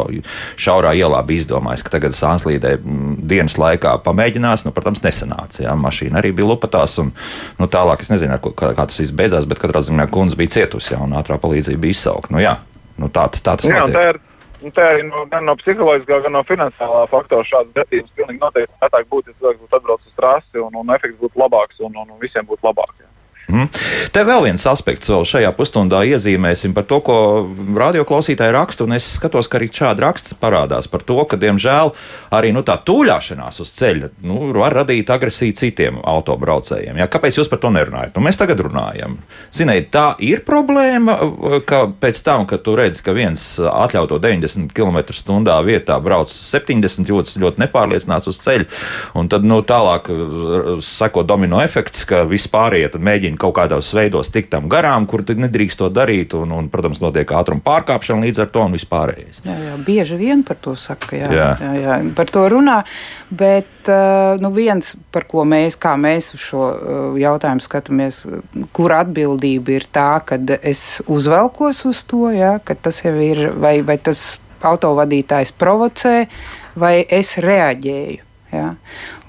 [0.59, 4.65] šaurā ielā bija izdomājis, ka tagad Sānslīdē mm, dienas laikā pamēģinās.
[4.65, 5.63] Nu, protams, nesanāca.
[5.65, 7.13] Jā, mašīna arī bija lupatās, un
[7.59, 10.95] nu, tālāk es nezinu, kā, kā tas viss beidzās, bet katrā ziņā kundze bija cietusi,
[10.95, 12.33] jā, un ātrā palīdzība bija izsaukta.
[12.35, 12.57] Nu, jā,
[13.01, 14.27] nu, tā, tā tas jā, notiek.
[14.61, 19.07] Nu, tā arī no, gan no psiholoģiskā, gan no finansiālā faktora šādas gadījumas pilnīgi noteikti
[19.09, 22.45] būtu, ja cilvēks būtu atbraucis uz trasi un, un efekts būtu labāks un, un visiem
[22.45, 22.93] būtu labāk.
[23.01, 23.10] Jā.
[23.51, 23.67] Mm.
[24.15, 27.17] Te vēl viens aspekts, vēl šajā pusstundā iezīmēsim par to, ko
[27.75, 28.87] radioklausītāji raksta.
[28.95, 31.91] Es skatos, ka arī šādi raksts parādās par to, ka, diemžēl,
[32.35, 37.01] arī nu, tā tūļāšanās uz ceļa nu, var radīt agresiju citiem autobraucējiem.
[37.01, 38.15] Jā, kāpēc jūs par to nerunājat?
[38.15, 39.17] Nu, mēs tagad runājam.
[39.55, 41.17] Ziniet, tā ir problēma,
[41.67, 47.39] ka pēc tam, kad tu redzi, ka viens atļautu 90 km/h vietā brauc 70, jūtas
[47.41, 48.69] ļoti nepārliecināts uz ceļa,
[49.19, 50.07] un tad nu, tālāk
[50.85, 55.89] seko domino efekts, ka vispārējie mēģina kaut kādos veidos tikt tam garām, kur nedrīkst to
[55.93, 56.35] darīt.
[56.37, 59.41] Un, un, protams, notiek ātruma pārkāpšana līdz ar to un vispārējais.
[59.47, 61.49] Jā, jā, bieži vien par to saka, jā, jā.
[61.61, 62.81] Jā, jā, par to runā.
[63.31, 68.23] Bet uh, nu viens, par ko mēs, kā mēs uz šo uh, jautājumu skatāmies,
[68.75, 73.79] kur atbildība ir tā, ka es uzvelkos uz to, jā, ka tas jau ir, vai,
[73.85, 76.25] vai tas autovadītājs provocē,
[76.79, 78.27] vai es reaģēju.
[78.51, 78.73] Ja?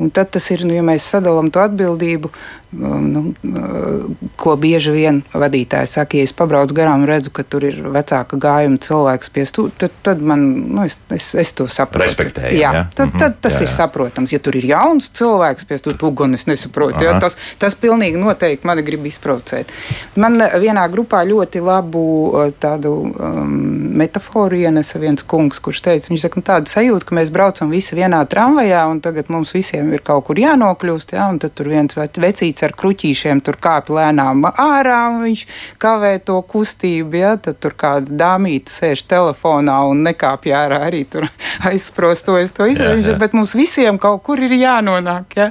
[0.03, 2.33] Un tad tas ir, nu, ja mēs sadalām to atbildību,
[2.72, 7.66] nu, uh, ko bieži vien vadītāji saka, ja es pabraucu garām un redzu, ka tur
[7.68, 12.06] ir vecāka gājuma cilvēks pie stūra, tad, tad man, nu, es, es, es to saprotu.
[12.06, 12.56] Respektēju.
[12.56, 12.85] Jā, ja?
[12.96, 13.68] tad, tad tas jā, jā.
[13.68, 14.32] ir saprotams.
[14.32, 17.04] Ja tur ir jauns cilvēks pie stūra, tad gan es nesaprotu.
[17.04, 17.18] Ja?
[17.22, 19.72] Tas, tas pilnīgi noteikti mani grib izprovocēt.
[20.16, 23.52] Man vienā grupā ļoti labu uh, tādu um,
[24.00, 27.96] metaforu ienesa viens kungs, kurš teica, viņš saka, nu, tāda sajūta, ka mēs braucam visi
[27.98, 31.28] vienā tramvajā un tagad mums visiem ir kaut kur jānokļūst, ja?
[31.28, 35.46] un tad tur viens vecīts vecītis ar kruķīšiem tur kāp lēnām ārā, un viņš
[35.79, 37.16] kavē to kustību.
[37.16, 37.37] Ja?
[37.37, 41.29] Tad tur kāda dāmīte sēž telefonā un nekāpj ārā arī tur
[41.68, 43.18] aizsprostojas to izdarīt.
[43.18, 45.37] Bet mums visiem kaut kur ir jānonāk.
[45.37, 45.51] Ja?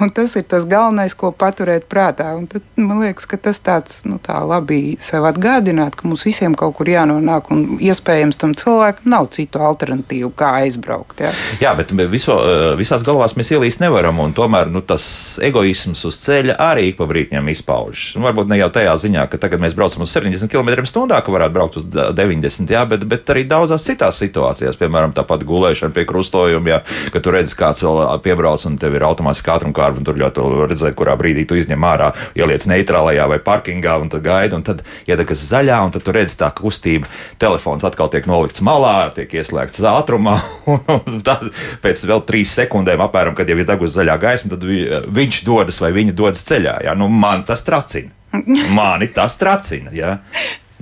[0.00, 2.34] Un tas ir tas galvenais, ko paturēt prātā.
[2.36, 6.54] Un tad man liekas, ka tas tāds nu, tā labi sev atgādināt, ka mums visiem
[6.54, 11.22] kaut kur jānonāk, un iespējams tam cilvēkam nav citu alternatīvu, kā aizbraukt.
[11.22, 11.32] Ja?
[11.62, 15.04] Jā, bet viso, eh, visās galvās mēs ielīst nevaram, un tomēr nu, tas
[15.42, 18.16] egoisms uz ceļa ceļa arī pa brītņiem izpaužas.
[18.16, 21.54] Nu, varbūt ne jau tajā ziņā, ka tagad mēs braucam uz 70 km/h, ka varētu
[21.54, 26.68] braukt uz 90, jā, bet, bet arī daudzās citās situācijās, piemēram, tāpat gulēšana pie krustojuma,
[26.68, 26.80] jā,
[27.12, 30.46] ka tu redzi, kāds vēl piebrauc un tev ir automātiski ātruma kārta, un tur ļoti
[30.70, 34.84] redzēt, kurā brīdī tu izņem ārā, ieliec neitrālajā vai parkingā, un tad gaidi, un tad
[35.08, 37.10] iedegas zaļā, un tad tu redzi tā kustība,
[37.42, 40.38] telefons atkal tiek nolikts malā, tiek ieslēgts ātrumā,
[40.98, 41.48] un tad
[41.82, 44.66] pēc vēl trīs sekundēm apmēram, kad jau ir degusi zaļā gaisma, tad
[45.12, 46.82] viņš dodas vai viņa dodas dodas ceļā.
[46.84, 46.94] Ja?
[46.94, 48.10] Nu, man tas tracina.
[48.78, 49.90] Mani tas tracina.
[49.92, 50.18] Ja?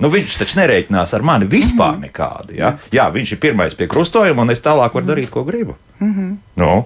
[0.01, 2.07] Nu, viņš taču nereiķinās ar mani vispār mhm.
[2.07, 2.57] nekādi.
[2.59, 2.77] Ja?
[2.91, 5.75] Jā, viņš ir pirmais pie krustojuma, un es tālāk varu darīt, ko gribu.
[5.99, 6.37] -hmm.
[6.55, 6.85] nu,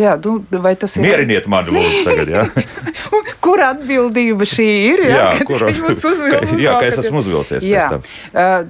[0.00, 1.04] Jā, nu, vai tas ir?
[1.04, 2.30] Mieriniet mani, lūdzu, tagad.
[2.32, 2.44] Jā.
[3.44, 5.02] kur atbildība šī ir?
[5.10, 6.54] Jā, jā kur jūs uzvilkat?
[6.60, 7.66] Jā, ka es esmu uzvilcies.
[7.66, 7.86] Jā.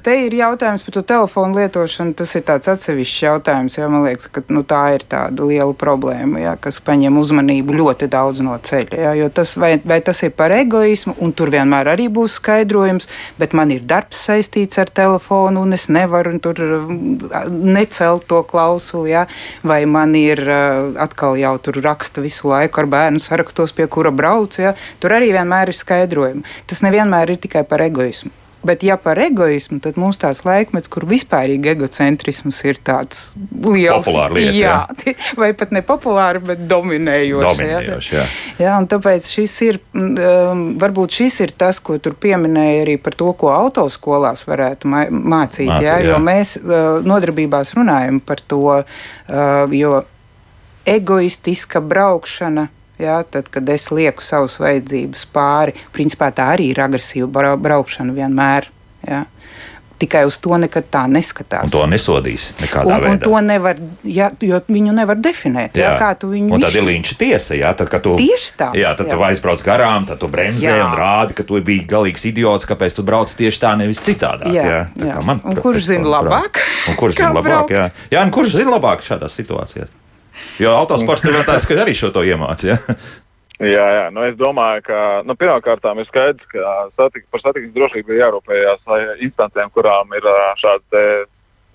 [0.04, 2.16] Te ir jautājums par to telefonu lietošanu.
[2.18, 6.42] Tas ir tāds atsevišķs jautājums, jo man liekas, ka nu, tā ir tāda liela problēma,
[6.42, 9.00] jā, kas paņem uzmanību ļoti daudz no ceļa.
[9.04, 13.08] Jā, jo tas, vai, vai tas ir par egoismu, un tur vienmēr arī būs skaidrojums,
[13.40, 16.60] bet man ir darbs saistīts ar telefonu, un es nevaru tur
[17.50, 19.26] necelt to klausuli, jā,
[19.66, 24.12] vai man ir uh, atkal jau tur raksta visu laiku ar bērnu sarakstos, pie kura
[24.14, 24.58] brauc.
[24.60, 24.74] Ja?
[25.02, 26.46] Tur arī vienmēr ir skaidrojumi.
[26.70, 28.32] Tas nevienmēr ir tikai par egoismu.
[28.60, 33.22] Bet, ja par egoismu, tad mums tāds laikmets, kur vispārīgi egocentrisms ir tāds
[33.64, 34.74] liels, lieta, jā,
[35.06, 35.14] jā.
[35.40, 37.46] vai pat ne populāri, bet dominējošs.
[37.46, 38.26] Dominējoši, jā.
[38.26, 38.50] Jā.
[38.60, 39.80] jā, un tāpēc šis ir,
[40.84, 45.16] varbūt šis ir tas, ko tur pieminēja arī par to, ko autoskolās varētu mācīt.
[45.32, 45.98] Mācīt jā, jā.
[46.12, 50.02] Jo mēs uh, nodarbībās runājam par to, uh, jo
[50.86, 52.68] egoistiska braukšana.
[53.00, 58.68] Jā, tad, kad es lieku savus vajadzības pāri, principā tā arī ir agresīva braukšana vienmēr.
[59.08, 59.24] Jā.
[60.00, 61.66] Tikai uz to nekad tā neskatās.
[61.68, 63.10] Un to nesodīs nekādā un, veidā.
[63.12, 65.76] Un to nevar, jā, jo viņu nevar definēt.
[65.76, 65.90] Jā.
[65.90, 67.56] Jā, kā tu viņu un tad ir līnča tiesa.
[67.56, 68.70] Jā, tad, tu, tieši tā.
[68.80, 69.16] Jā, tad jā.
[69.16, 70.86] tu aizbrauc garām, tad tu bremzē jā.
[70.86, 74.52] un rādi, ka tu biji galīgs idiots, kāpēc tu brauc tieši tā, nevis citādāk.
[74.56, 74.82] Jā, jā.
[75.04, 75.20] jā.
[75.24, 76.60] Man, un kurš zina labāk?
[76.88, 77.76] Un kurš zina labāk?
[77.76, 79.92] Jā, jā un kurš zina labāk šādās situācijās?
[80.60, 80.76] Jo
[81.48, 82.78] tāds, ka arī šo to iemācīja.
[83.60, 84.04] Jā, jā.
[84.08, 84.98] Nu, es domāju, ka
[85.28, 90.28] nu, pirmkārt ir skaidrs, ka satik, par satiksmes drošību ir jārūpējas instancēm, kurām ir
[90.62, 91.28] šādas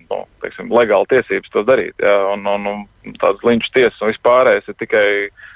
[0.09, 1.93] nu, teiksim, legāli tiesības to darīt.
[2.01, 2.67] Jā, un, un,
[3.05, 5.05] un tādas līnča tiesas un vispārējais ir tikai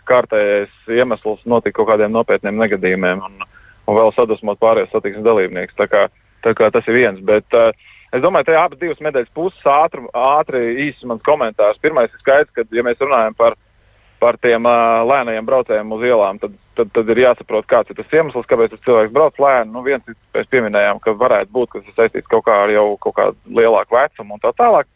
[0.09, 3.45] kārtējais iemesls notikt kaut kādiem nopietniem negadījumiem un,
[3.89, 5.77] un vēl sadusmot pārējos satiksmes dalībniekus.
[5.81, 6.05] Tā kā,
[6.45, 7.25] tā kā tas ir viens.
[7.25, 7.73] Bet, uh,
[8.09, 11.77] Es domāju, ka abas divas medaļas puses ātri, ātri īsi mans komentārs.
[11.81, 13.57] Pirmais ir skaidrs, ka, ja mēs runājam par,
[14.21, 18.15] par tiem uh, lēniem braucējiem uz ielām, tad, tad, tad ir jāsaprot, kāds ir tas
[18.17, 19.69] iemesls, kāpēc tas cilvēks brauc lēni.
[19.75, 23.17] Nu, viens, mēs pieminējām, ka varētu būt, ka tas saistīts kaut kā ar jau kaut
[23.19, 24.89] kādu lielāku vecumu un tā tālāk.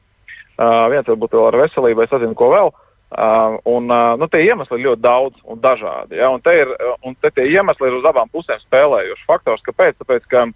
[0.53, 2.73] Uh, viens varbūt vēl ar veselību, es nezinu, ko vēl.
[3.13, 6.17] Uh, un, uh, nu, tie iemesli ir ļoti daudz un dažādi.
[6.17, 6.33] Ja?
[6.33, 6.73] Un te, ir,
[7.05, 9.61] un te tie iemesli ir uz abām pusēm spēlējuši faktors.
[9.69, 9.99] Kāpēc?
[10.01, 10.47] Tāpēc, ka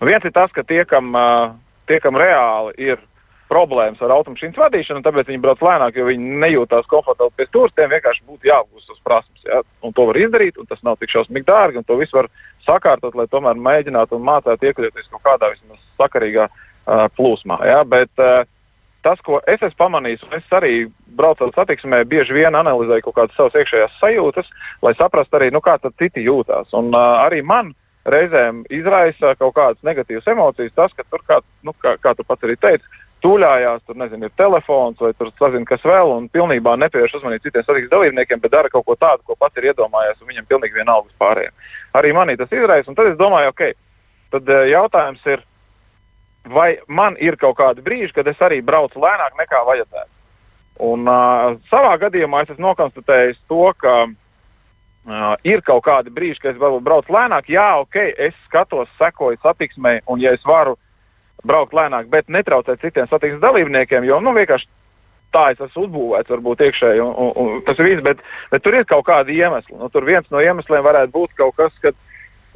[0.00, 1.52] nu, viens ir tas, ka tie, kam, uh,
[1.90, 3.02] tie, kam reāli ir
[3.48, 7.72] problēmas ar automašīnas vadīšanu, tāpēc viņi brauc lēnāk, jo viņi nejūtās komfortabli pie stūra.
[7.74, 9.46] Tiem vienkārši būtu jāapgūst tos prasmes.
[9.48, 9.62] Ja?
[9.84, 12.28] Un to var izdarīt, un tas nav tik šausmīgi dārgi, to visu var
[12.66, 17.60] sakārtot, lai tomēr mēģinātu un mācītu iekļauties kaut kādā vismaz sakarīgā uh, plūsmā.
[17.70, 17.80] Ja?
[17.88, 18.44] Bet, uh,
[19.06, 20.74] tas, ko es esmu pamanījis, un es arī
[21.18, 24.52] braucot satiksmē, bieži vien analizēju kaut kādas savas iekšējās sajūtas,
[24.84, 26.68] lai saprastu arī, nu, kā citi jūtas.
[26.76, 27.72] Un uh, arī man
[28.06, 32.46] reizēm izraisa kaut kādas negatīvas emocijas tas, ka tur, kā, nu, kā, kā tu pats
[32.46, 32.84] arī teici,
[33.24, 37.64] tūļājās, tur nezinu, ir telefons vai tur sazina, kas vēl, un pilnībā nepievērš uzmanību citiem
[37.66, 41.10] satiksmes dalībniekiem, bet dara kaut ko tādu, ko pats ir iedomājies, un viņam pilnīgi vienalga
[41.10, 41.56] vispārējiem.
[41.98, 43.64] Arī manī tas izraisa, un tad es domāju, ok,
[44.36, 45.42] tad jautājums ir,
[46.46, 50.14] vai man ir kaut kādi brīži, kad es arī braucu lēnāk nekā vajadzētu.
[50.86, 54.12] Un, uh, savā gadījumā es esmu nokonstatējis to, ka uh,
[55.44, 57.48] ir kaut kādi brīži, kad es varbūt braucu lēnāk.
[57.52, 57.96] Jā, ok,
[58.28, 60.76] es skatos, sekoju satiksmei, un ja es varu
[61.46, 64.68] braukt lēnāk, bet netraucēt citiem satiksmes dalībniekiem, jo nu, vienkārši
[65.34, 67.04] tā es esmu uzbūvēts, varbūt iekšēji.
[67.04, 69.76] Un, un, un tas ir viss, bet, bet tur ir kaut kādi iemesli.
[69.78, 71.96] Nu, tur viens no iemesliem varētu būt kaut kas, kad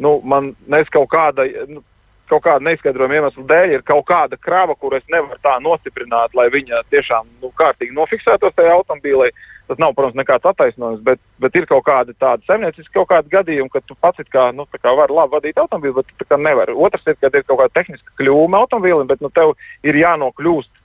[0.03, 1.47] nu, man nes kaut kāda.
[1.71, 1.85] Nu,
[2.33, 6.49] kaut kāda neizskaidrojama iemesla dēļ ir kaut kāda krava, kur es nevaru tā nostiprināt, lai
[6.53, 9.31] viņa tiešām nu, kārtīgi nofiksētos tajā automobīlī.
[9.71, 13.71] Tas nav, protams, nekāds attaisnojums, bet, bet ir kaut kādi tādi zemnieciski kaut kādi gadījumi,
[13.73, 16.75] kad tu pats kā, nu, kā vari labi vadīt automobīlu, bet tu nevari.
[16.75, 19.55] Otrs ir, kad ir kaut kāda tehniska kļūme automobīlim, bet nu, tev
[19.87, 20.83] ir jānokļūst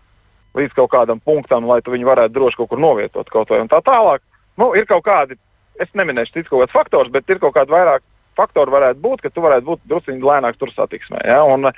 [0.57, 3.81] līdz kaut kādam punktam, lai tu viņu varētu droši kaut kur novietot kaut vai tā
[3.85, 4.23] tālāk.
[4.57, 5.37] Nu, ir kaut kādi,
[5.81, 8.05] es neminēšu citus kaut kādus faktorus, bet ir kaut kādi vairāk
[8.37, 11.23] faktori varētu būt, ka tu varētu būt druskuļi lēnāk tur satiksmē.
[11.27, 11.41] Ja?
[11.47, 11.69] Un,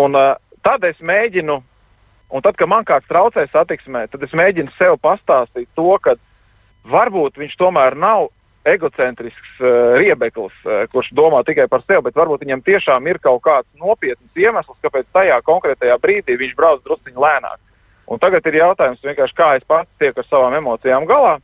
[0.00, 0.34] un, uh,
[0.66, 1.60] tad es mēģinu,
[2.30, 6.16] un tad, kad man kāds traucē satiksmē, tad es mēģinu sev pastāstīt to, ka
[6.90, 8.28] varbūt viņš tomēr nav
[8.68, 13.42] egocentrisks uh, riebeklis, uh, kurš domā tikai par sevi, bet varbūt viņam tiešām ir kaut
[13.46, 17.60] kāds nopietns iemesls, kāpēc tajā konkrētajā brīdī viņš brauc druskuļi lēnāk.
[18.10, 19.04] Un tagad ir jautājums,
[19.38, 21.38] kā es pats tieku ar savām emocijām galā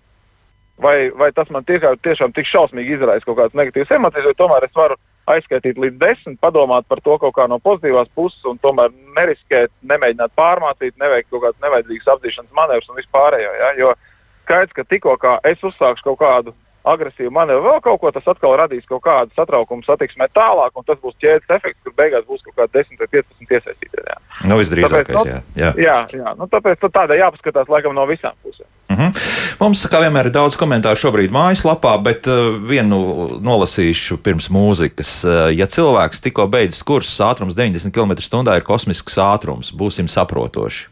[0.83, 4.67] vai, vai tas man tiešām, tiešām tik šausmīgi izraisa kaut kādas negatīvas emocijas, vai tomēr
[4.69, 8.93] es varu aizskaitīt līdz desmit, padomāt par to kaut kā no pozitīvās puses un tomēr
[9.17, 13.57] neriskēt, nemēģināt pārmācīt, neveikt kaut kādas nevajadzīgas apzīšanas manevrus un vispārējo.
[13.63, 13.73] Ja?
[13.81, 13.97] Jo
[14.45, 15.17] skaidrs, ka tikko
[15.51, 16.55] es uzsākšu kaut kādu
[16.87, 21.01] agresīvu manevru, vēl kaut ko, tas atkal radīs kaut kādu satraukumu satiksmē tālāk, un tas
[21.03, 24.05] būs ķēdes efekts, kur beigās būs kaut kādi 10 vai 15 iesaistītie.
[24.47, 25.41] Nu, visdrīzākais, tāpēc, jā.
[25.59, 26.35] Jā, jā, jā.
[26.39, 28.69] Nu, tāpēc tā tādai jāpaskatās laikam no visām pusēm.
[28.97, 29.57] Mm -hmm.
[29.61, 35.13] Mums, kā vienmēr, ir daudz komentāru šobrīd mājaslapā, bet uh, vienu nolasīšu pirms mūzikas.
[35.25, 40.87] Uh, ja cilvēks tikko beidzis kursus, ātrums 90 km/h ir kosmisks ātrums, būsim saprotoši.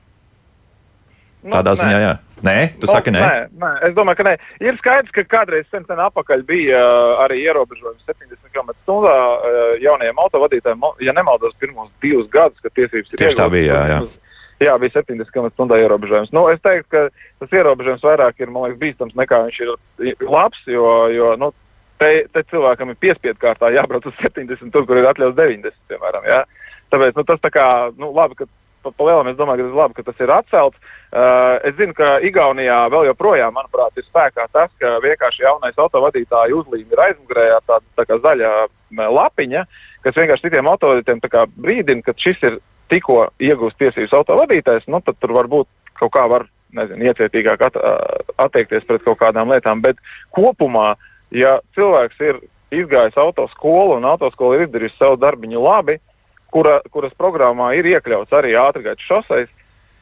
[1.44, 2.18] Nu, Tādā ziņā, jā.
[2.44, 3.20] Nē, tu no, saki, nē.
[3.20, 3.48] nē.
[3.60, 4.34] Nē, es domāju, ka nē.
[4.60, 10.84] Ir skaidrs, ka kādreiz sen, atpakaļ bija uh, arī ierobežojums 70 km/h uh, jaunajiem autovadītājiem.
[11.00, 13.72] Ja nemaldos, pirmos divus gadus, kad tiesības ir tieši tā bija.
[13.72, 14.23] Jā, jā.
[14.62, 16.32] Jā, bija 70 km/h ierobežojums.
[16.34, 17.04] Nu, es teiktu, ka
[17.42, 21.52] tas ierobežojums vairāk ir liekas, bīstams nekā viņš ir labs, jo, jo nu,
[21.98, 25.80] te, te cilvēkam ir piespiedu kārtā jābrauc uz 70, tur, kur ir atļauts 90.
[25.90, 26.44] Piemēram, jā.
[26.92, 27.66] Tāpēc nu, tas tā kā
[27.98, 28.48] nu, labi, ka
[28.84, 30.92] pa, pa lielam es domāju, ka tas ir labi, ka tas ir atcelts.
[31.14, 36.60] Uh, es zinu, ka Igaunijā vēl joprojām, manuprāt, ir spēkā tas, ka vienkārši jaunais autovadītāju
[36.62, 38.52] uzlīme ir aizmugurē ar tādu tā kā zaļa
[38.94, 39.64] lapiņa,
[40.04, 42.60] kas vienkārši citiem autovadītājiem brīdina, ka šis ir
[42.94, 47.78] tikko iegūst tiesības autovadītājs, nu, tad tur varbūt kaut kā var nezinu, iecietīgāk at,
[48.46, 49.82] attiekties pret kaut kādām lietām.
[49.84, 50.00] Bet
[50.34, 50.94] kopumā,
[51.34, 52.40] ja cilvēks ir
[52.74, 55.98] izgājis autoskolu un autoskola ir izdarījusi savu darbiņu labi,
[56.54, 59.52] kura, kuras programmā ir iekļauts arī ātrgaitas šoseis,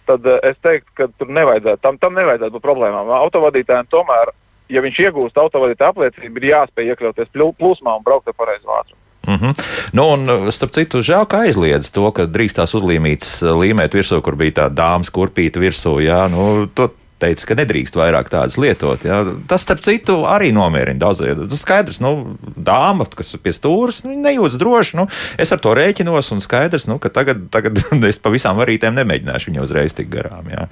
[0.09, 3.13] tad uh, es teiktu, ka tur nevajadzētu, tam, tam nevajadzētu būt problēmām.
[3.21, 4.33] Autovadītājiem tomēr,
[4.73, 9.02] ja viņš iegūst autovadītāja apliecību, ir jāspēj iekļauties plūsmā un braukt ar pareizu ātrumu.
[9.27, 9.65] Mm -hmm.
[9.93, 14.37] nu, un, starp citu, žēl, ka aizliedz to, ka drīkst tās uzlīmītas līmēt virsū, kur
[14.37, 16.01] bija tā dāmas kurpīta virsū.
[16.03, 16.91] Jā, nu, to,
[17.23, 19.05] teica, ka nedrīkst vairāk tādas lietot.
[19.07, 19.23] Ja?
[19.51, 21.45] Tas, starp citu, arī nomierina daudziem.
[21.51, 24.99] Tas skaidrs, nu, dāma, kas pie stūres, nu, nejūtas droši.
[24.99, 25.07] Nu,
[25.41, 27.79] es ar to rēķinos, un skaidrs, nu, ka tagad, tagad
[28.11, 30.51] es pa visām varītēm nemēģināšu viņu uzreiz tik garām.
[30.53, 30.69] Ja?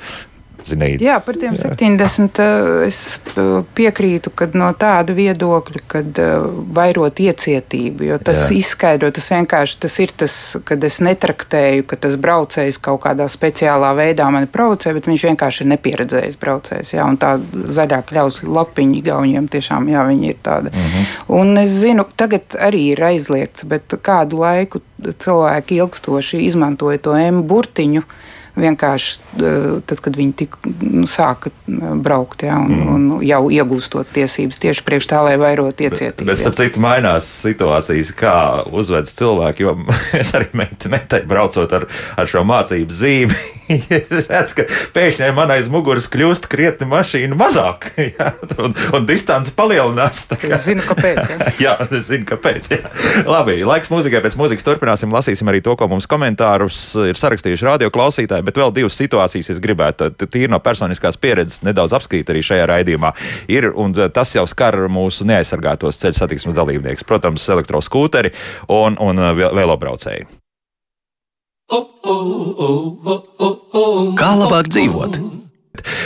[0.70, 1.02] Zinīt.
[1.04, 1.72] Jā, par tiem jā.
[1.74, 2.40] 70
[2.86, 3.00] es
[3.76, 6.20] piekrītu, ka no tāda viedokļa, kad
[6.76, 8.60] vairot iecietību, jo tas jā.
[8.60, 10.36] izskaidro, tas vienkārši tas ir tas,
[10.68, 15.64] kad es netraktēju, ka tas braucējs kaut kādā speciālā veidā mani provocē, bet viņš vienkārši
[15.64, 16.94] ir nepieredzējis braucējs.
[16.96, 20.74] Jā, un tā zaļā kļaus lapiņa gauniem tiešām, jā, viņi ir tādi.
[20.74, 21.12] Mm -hmm.
[21.40, 27.42] Un es zinu, tagad arī ir aizliegts, bet kādu laiku cilvēki ilgstoši izmantoja to M
[27.48, 28.02] burtiņu
[28.58, 29.20] vienkārši
[29.86, 32.90] tad, kad viņi tik, nu, sāka braukt, jā, un, mm.
[32.94, 36.24] un jau iegūstot tiesības tieši priekš tā, lai vairotu iecietību.
[36.24, 38.34] Bet, bet starp citu, mainās situācijas, kā
[38.70, 39.76] uzvedas cilvēki, jo
[40.22, 41.88] es arī metai braucot ar,
[42.20, 43.40] ar šo mācību zīmi,
[44.30, 48.32] redz, ka pēkšņi man aiz muguras kļūst krietni mašīnu mazāk, jā,
[48.62, 50.26] un, un distance palielinās.
[50.40, 51.20] Es zinu, kāpēc.
[51.20, 52.70] Jā, jā es zinu, kāpēc.
[52.74, 52.92] Jā.
[53.28, 57.90] Labi, laiks mūzikai, pēc mūzikas turpināsim, lasīsim arī to, ko mums komentārus ir sarakstījuši radio
[57.94, 62.68] klausītāji, bet vēl divas situācijas es gribētu tīri no personiskās pieredzes nedaudz apskatīt arī šajā
[62.70, 63.12] raidījumā.
[63.52, 68.34] Ir, un tas jau skar mūsu neaizsargātos ceļu satiksmes dalībniekus, protams, elektroskūteri
[68.68, 70.28] un, un velobraucēji.
[74.18, 75.39] Kā labāk dzīvot?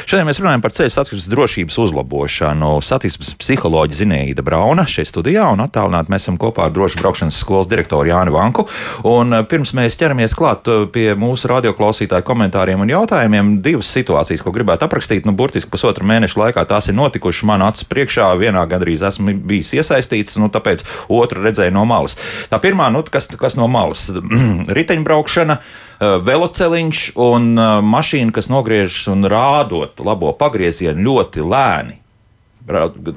[0.06, 2.70] Šodien mēs runājam par ceļu satiksmes drošības uzlabošanu.
[2.84, 7.68] Satiksmes psiholoģija Zinēja Brauna šeit studijā un attālināti mēs esam kopā ar drošu braukšanas skolas
[7.70, 8.66] direktoru Jāni Vanku.
[9.08, 14.44] Un eh, pirms mēs ķeramies klāt eh, pie mūsu radioklausītāju komentāriem un jautājumiem, divas situācijas,
[14.44, 15.28] ko gribētu aprakstīt.
[15.28, 18.32] Nu, burtiski pusotru mēnešu laikā tās ir notikušas man acu priekšā.
[18.40, 22.18] Vienā gandrīz esmu bijis iesaistīts, nu, tāpēc otru redzēju no malas.
[22.50, 24.08] Tā pirmā, nu, kas, kas no malas-
[24.78, 25.60] riteņbraukšana.
[25.60, 32.00] Eh, veloceliņš un eh, mašīna, kas nogriežas un rādot labo pagriezienu ļoti lēni.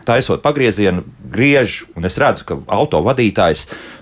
[0.03, 3.61] Taisot pagriezienu, griež, un es redzu, ka auto vadītājs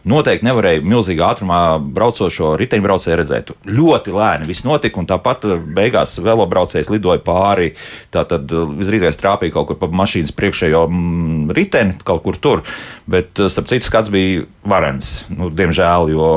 [0.10, 3.52] noteikti nevarēja milzīgā ātrumā braucošo riteņbraucēju redzēt.
[3.70, 7.76] Ļoti lēni viss notika, un tāpat eh, beigās velobraucējs lidoja pāri.
[8.10, 12.66] Tad visdrīzāk trāpīja kaut kur pa mašīnas priekšējo mm, riteni, kaut kur tur.
[13.06, 15.20] Bet, starp citu, skats bija varens.
[15.30, 16.32] Nu, diemžēl, jo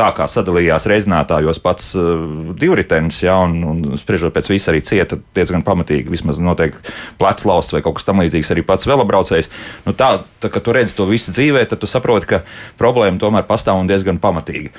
[0.00, 5.18] tā kā sadalījās reizinātājos pats uh, divritenis, ja, un, un spriežot pēc visa arī cieta
[5.36, 9.50] diezgan pamatīgi, vismaz noteikti pleclausts vai kaut kas tamlīdzīgs arī pats velobraucējs.
[9.84, 12.42] Nu, tā, tā, kad tu redzi to visu dzīvē, tad tu saproti, ka
[12.80, 14.72] problēma tomēr pastāv un diezgan pamatīgi.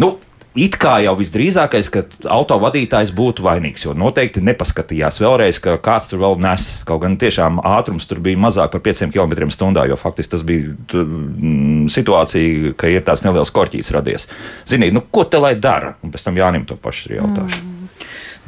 [0.00, 0.14] Nu,
[0.58, 6.18] It kā jau visdrīzākais, ka autovadītājs būtu vainīgs, jo noteikti nepaskatījās vēlreiz, ka kāds tur
[6.24, 6.64] vēl nes.
[6.88, 11.04] Kaut gan tiešām ātrums tur bija mazāk par 5 km/h, jo faktiski tas bija t,
[11.04, 14.26] m, situācija, ka ir tās nelielas korķītes radies.
[14.66, 15.94] Ziniet, nu, ko te lai dara?
[16.02, 17.62] Un pēc tam Jānim to pašu jautāšu.
[17.62, 17.76] Mm.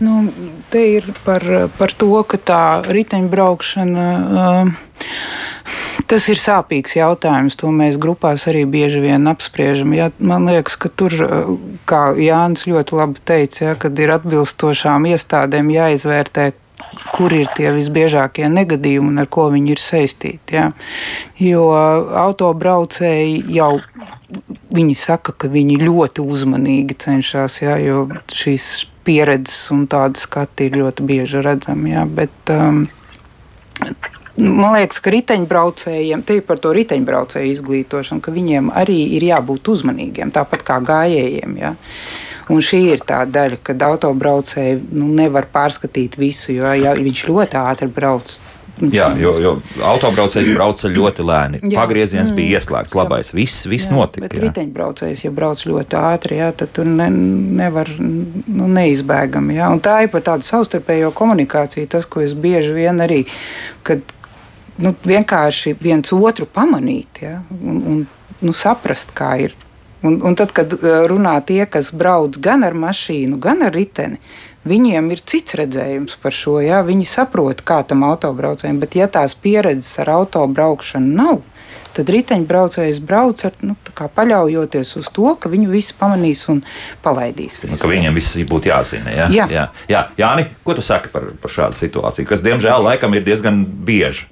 [0.02, 0.26] Nu,
[0.72, 1.44] te ir par,
[1.78, 4.06] par to, ka tā riteņbraukšana.
[4.18, 4.74] Uh,
[6.12, 7.54] Tas ir sāpīgs jautājums.
[7.62, 9.94] To mēs grupās arī bieži vien apspriežam.
[9.96, 11.14] Ja, man liekas, ka tur,
[11.88, 16.50] kā Jānis ļoti labi teica, ja, kad ir atbilstošām iestādēm jāizvērtē,
[17.14, 20.58] kur ir tie visbiežākie negadījumi un ar ko viņi ir saistīti.
[20.58, 20.68] Ja.
[21.40, 21.64] Jo
[22.26, 23.72] autobraucēji jau
[24.76, 28.72] viņi saka, ka viņi ļoti uzmanīgi cenšas, ja, jo šīs
[29.08, 31.94] pieredzes un tādas skati ir ļoti bieži redzami.
[31.96, 32.84] Ja, bet, um,
[34.42, 40.32] Man liekas, ka riteņbraucējiem, te par to riteņbraucēju izglītošanu, ka viņiem arī ir jābūt uzmanīgiem,
[40.34, 41.56] tāpat kā gājējiem.
[41.60, 41.74] Ja?
[42.52, 47.60] Un šī ir tā daļa, kad autobraucēji nu, nevar pārskatīt visu, jo ja viņš ļoti
[47.60, 48.34] ātri brauc.
[48.90, 49.50] Jā, jo, jo
[49.84, 51.60] autobraucējs brauca ļoti lēni.
[51.70, 53.30] Jā, Pagrieziens mm, bija ieslēgts, labais.
[53.36, 54.24] Viss, viss jā, notika.
[54.26, 57.06] Bet riteņbraucējs, ja brauc ļoti ātri, jā, tad tur ne,
[57.60, 59.60] nevar nu, neizbēgami.
[59.60, 59.68] Jā.
[59.76, 63.22] Un tā ir par tādu savstarpējo komunikāciju, tas, ko es bieži vien arī,
[63.86, 64.02] kad
[64.80, 68.06] nu, vienkārši viens otru pamanīt ja, un, un
[68.42, 69.56] nu, saprast, kā ir.
[70.02, 74.18] Un, un tad, kad uh, runā tie, kas brauc gan ar mašīnu, gan ar riteni,
[74.66, 76.58] viņiem ir cits redzējums par šo.
[76.64, 76.82] Ja?
[76.86, 81.42] Viņi saprot, kā tam autobraucējiem, bet ja tās pieredzes ar autobraukšanu nav,
[81.94, 86.62] tad riteņbraucējs brauc ar, nu, paļaujoties uz to, ka viņu visi pamanīs un
[87.04, 87.60] palaidīs.
[87.68, 89.12] Nu, ka viņiem viss būtu jāzina.
[89.12, 89.30] Ja?
[89.30, 89.46] Jā.
[89.52, 89.66] Jā.
[89.92, 90.02] Jā.
[90.18, 94.31] Jāni, ko tu saki par, par šādu situāciju, kas diemžēl laikam ir diezgan bieži?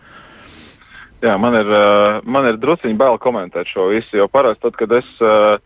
[1.21, 4.93] Jā, man ir, uh, man ir druskuļi bail komentēt šo visu, jo parasti, tad, kad
[4.97, 5.59] es uh,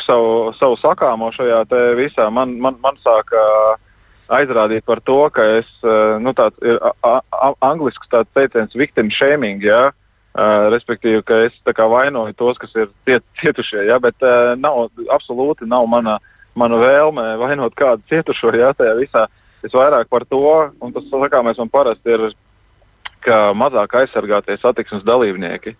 [0.00, 1.60] savu, savu sakāmo šajā
[1.98, 3.74] visā, man, man, man sāk uh,
[4.32, 5.68] aizrādīt par to, ka es,
[6.18, 6.80] nu, tāds ir
[7.62, 9.92] angļuiski tāds teiciens victim shaming, uh,
[10.72, 14.00] respektīvi, ka es kā, vainoju tos, kas ir ciet, cietušie, ja?
[14.00, 14.24] bet
[14.56, 16.16] nav, absolūti nav mana,
[16.56, 18.72] mana vēlme vainot kādu cietušo ja?
[18.72, 19.26] tajā visā.
[19.64, 20.42] Es vairāk par to,
[20.80, 22.28] un tas sakāmais man parasti ir
[23.24, 25.76] ka mazāk aizsargātie satiksmes dalībnieki,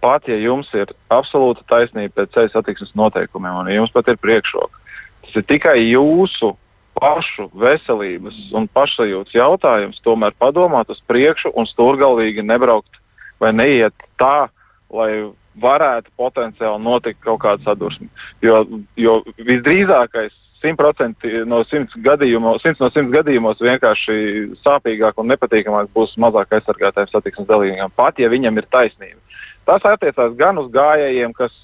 [0.00, 4.80] pat ja jums ir absolūta taisnība pēc ceļa satiksmes noteikumiem un jums pat ir priekšroka,
[5.26, 6.54] tas ir tikai jūsu
[7.00, 13.00] pašu veselības un pašsajūtas jautājums, tomēr padomāt uz priekšu un stūrgalvīgi nebraukt
[13.40, 14.50] vai neiet tā,
[14.92, 18.08] lai varētu potenciāli notikt kaut kāda sadursme.
[18.42, 18.62] Jo,
[18.96, 20.34] jo visdrīzākais
[20.64, 24.16] 100% no 100 gadījumos, 100 no 100 gadījumos vienkārši
[24.60, 29.20] sāpīgāk un nepatīkamāk būs mazāk aizsargātājiem satiksmes dalībniekiem, pat ja viņam ir taisnība.
[29.68, 31.54] Tas attiecās gan uz gājējiem, kas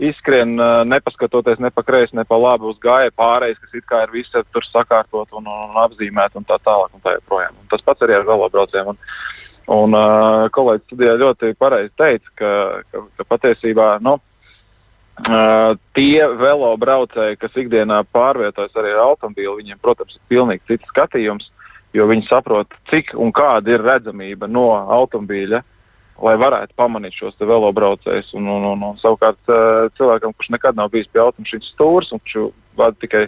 [0.00, 0.54] izskrien,
[0.88, 4.44] nepaskatoties ne pa kreisi, ne pa labi uz gāja pārējais, kas it kā ir visi
[4.54, 6.94] tur sakārtot un, un, un apzīmēt un tā tālāk.
[6.96, 7.18] Un tā
[7.50, 8.94] un tas pats arī ar velobraucējiem.
[8.94, 8.98] Un,
[9.76, 12.52] un uh, kolēģis studijā ļoti pareizi teica, ka,
[12.90, 14.16] ka, ka patiesībā nu,
[15.26, 21.50] uh, tie velobraucēji, kas ikdienā pārvietojas arī ar automobīlu, viņiem, protams, ir pilnīgi cits skatījums,
[21.96, 25.62] jo viņi saprot, cik un kāda ir redzamība no automobīļa
[26.20, 28.34] lai varētu pamanīt šos velobraucējus.
[28.36, 29.40] Un, un, un, un, savukārt
[29.96, 33.22] cilvēkam, kurš nekad nav bijis pie automašīnas stūres un kurš vada tikai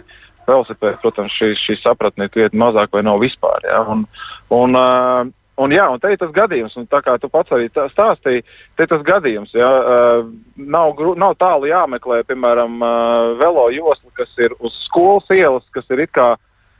[0.47, 3.63] velosipēdu, protams, šī, šī sapratne ir krietni mazāk vai nav vispār.
[3.65, 3.81] Ja?
[3.89, 4.05] Un,
[4.53, 5.23] un, uh,
[5.61, 8.41] Un, jā, un te ir tas gadījums, un tā kā tu pats arī stāstīji,
[8.73, 9.51] te ir tas gadījums.
[9.53, 10.23] Jā, uh,
[10.57, 16.07] nav, nav tālu jāmeklē, piemēram, uh, velo josla, kas ir uz skolas ielas, kas ir
[16.09, 16.31] kā,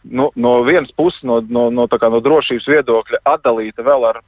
[0.09, 4.24] nu, no vienas puses, no, no, no, no drošības viedokļa, atdalīta vēl ar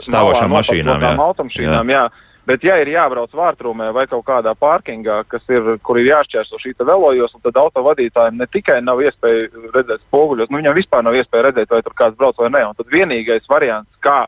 [0.00, 1.04] stāvošām mašīnām.
[1.04, 1.12] Jā.
[1.28, 2.06] Automašīnām, jā.
[2.08, 2.32] jā.
[2.44, 7.32] Bet, ja ir jābrauc vārtrūmē vai kaut kādā pārkingā, ir, kur ir jāšķērso šī velojos,
[7.40, 11.80] tad autovadītājiem ne tikai nav iespēja redzēt spoguļos, nu viņam vispār nav iespēja redzēt, vai
[11.86, 12.66] tur kāds brauc vai nē.
[12.68, 14.26] Un tad vienīgais variants, kā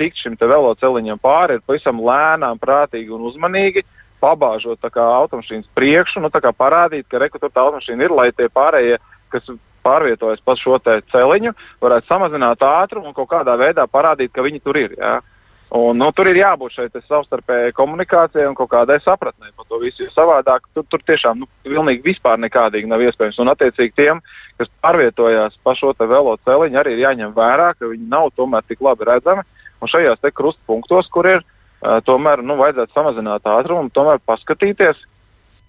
[0.00, 3.84] tikt šim veloceliņam pāri, ir pavisam lēnām, prātīgi un uzmanīgi
[4.22, 8.96] pabāžot automašīnas priekšu, nu, parādīt, ka tā automašīna ir, lai tie pārējie,
[9.28, 9.50] kas
[9.84, 11.52] pārvietojas pa šo celiņu,
[11.82, 14.96] varētu samazināt ātrumu un kaut kādā veidā parādīt, ka viņi tur ir.
[14.98, 15.18] Ja?
[15.68, 20.06] Un, nu, tur ir jābūt šai savstarpējai komunikācijai un kaut kādai sapratnē par to visu.
[20.06, 23.36] Jo savādāk tur, tur tiešām nu, pilnīgi vispār nekādīgi nav iespējams.
[23.44, 24.22] Un, attiecīgi, tiem,
[24.56, 28.80] kas pārvietojās pa šo velo celiņu, arī ir jāņem vērā, ka viņi nav tomēr tik
[28.80, 29.44] labi redzami.
[29.84, 31.44] Un šajos krustpunktos, kur ir,
[31.84, 35.04] uh, tomēr nu, vajadzētu samazināt ātrumu, tomēr paskatīties,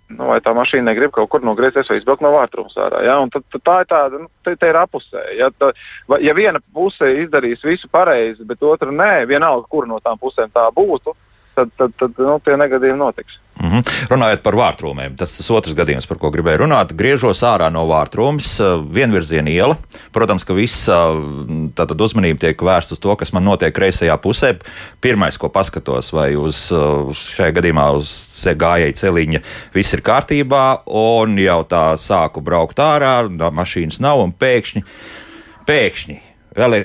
[0.10, 3.04] nu, vai tā mašīna negrib kaut kur nogriezties vai izbraukt no vārtrūmas ārā.
[3.06, 3.18] Ja?
[3.34, 5.24] Tad, tad tā ir tāda, nu, te, te ir apusē.
[5.38, 5.50] Ja?
[5.54, 5.72] Tā,
[6.26, 10.66] ja viena puse izdarīs visu pareizi, bet otra nē, vienalga, kur no tām pusēm tā
[10.76, 11.16] būtu,
[11.60, 13.40] tad, tad, tad nu, tie negadījumi notiks.
[13.60, 14.08] Mm -hmm.
[14.10, 16.94] Runājot par vārtrūmēm, tas ir otrs gadījums, par ko gribēju runāt.
[16.96, 19.76] Griežos ārā no vārtrūmas, eh, vienvirziena iela.
[20.12, 20.94] Protams, ka viss eh,
[22.00, 24.56] uzmanība tiek vērsta uz to, kas man notiek kreisajā pusē.
[25.02, 28.10] Pirmais, ko paskatos, vai uz eh, šajā gadījumā uz
[28.46, 29.40] gājēju celiņa
[29.74, 34.84] viss ir kārtībā, un jau tā sāku braukt ārā, mašīnas nav, un pēkšņi,
[35.68, 36.22] pēkšņi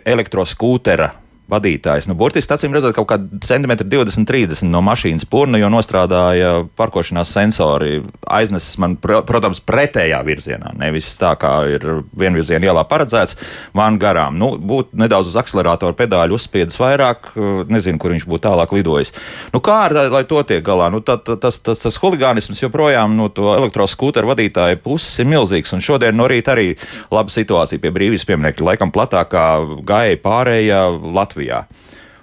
[0.04, 2.08] elektroskūtera vadītājs.
[2.08, 7.32] Nu, burtiski, acīm redzot, kaut kāda centimetra 20, 30 no mašīnas purna, jo nostrādāja parkošanās
[7.36, 8.00] sensori.
[8.32, 10.72] Aiznesis man, protams, pretējā virzienā.
[10.80, 11.84] Nevis tā, kā ir
[12.16, 13.36] vienvirziena ielā paredzēts,
[13.76, 14.38] man garām.
[14.40, 17.32] Nu, būtu nedaudz uz akceleratora pedāļu uzspiedis vairāk,
[17.68, 19.12] nezinu, kur viņš būtu tālāk lidojis.
[19.52, 20.88] Nu, kā ar tā, lai to tiek galā?
[20.94, 25.76] Nu, tā, tā, tas, tas, tas huligānisms joprojām no to elektroskūteru vadītāja puses ir milzīgs.
[25.76, 26.72] Un šodien no rīta arī
[27.12, 29.46] laba situācija pie brīvības pieminiekļa, laikam platākā
[29.84, 30.82] gāja pārējā
[31.14, 31.33] Latvijā.
[31.34, 31.64] Latvijā.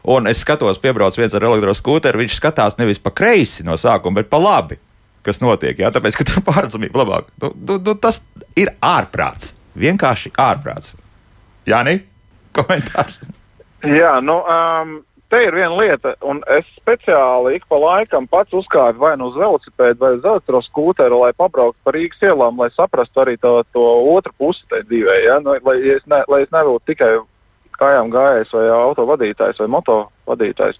[0.04, 4.32] Un es skatos, piebrauc viens ar elektroskūteru, viņš skatās nevis pa kreisi no sākuma, bet
[4.32, 4.80] pa labi,
[5.22, 5.78] kas notiek.
[5.78, 7.30] Jā, tāpēc, ka tur pārredzamība labāk.
[7.42, 8.24] Nu, nu, nu, tas
[8.58, 9.54] ir ārprāts.
[9.78, 10.96] Vienkārši ārprāts.
[11.70, 12.00] Jā, nē,
[12.58, 13.22] komentārs.
[13.86, 14.98] Jā, nu, um,
[15.30, 19.38] te ir viena lieta, un es speciāli ik pa laikam pats uzkāpu vai nu uz
[19.38, 23.86] velosipēdu, vai uz elektroskūteru, lai pabrauktu pa Rīgas ielām, lai saprastu arī to, to
[24.16, 25.18] otru pusi tajā dzīvē.
[25.28, 25.38] Ja?
[25.46, 27.14] Nu, lai, es ne, lai es nebūtu tikai
[27.82, 29.98] kājām gājējs vai auto vadītājs vai moto
[30.30, 30.80] vadītājs.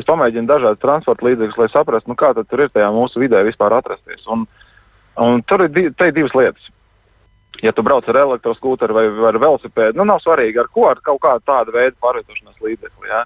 [0.00, 3.76] Es pamēģinu dažādas transporta līdzekļus, lai saprastu, nu, kā tur ir tajā mūsu vidē vispār
[3.76, 4.24] atrasties.
[4.32, 4.46] Un,
[5.20, 6.70] un tur ir, ir divas lietas.
[7.60, 11.20] Ja tu brauc ar elektroskūteru vai ar velosipēdu, nu nav svarīgi ar ko, ar kaut
[11.22, 13.10] kādu tādu veidu pārvietošanās līdzekli.
[13.10, 13.20] Ja?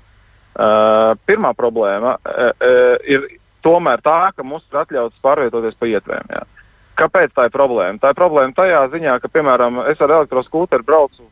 [0.56, 3.28] Uh, pirmā problēma uh, uh, ir
[3.64, 6.34] tomēr tā, ka mums ir atļauts pārvietoties pa ietvēm.
[6.34, 6.42] Ja?
[6.98, 8.00] Kāpēc tā ir problēma?
[8.02, 11.28] Tā ir problēma tajā ziņā, ka, piemēram, es ar elektroskūteru braucu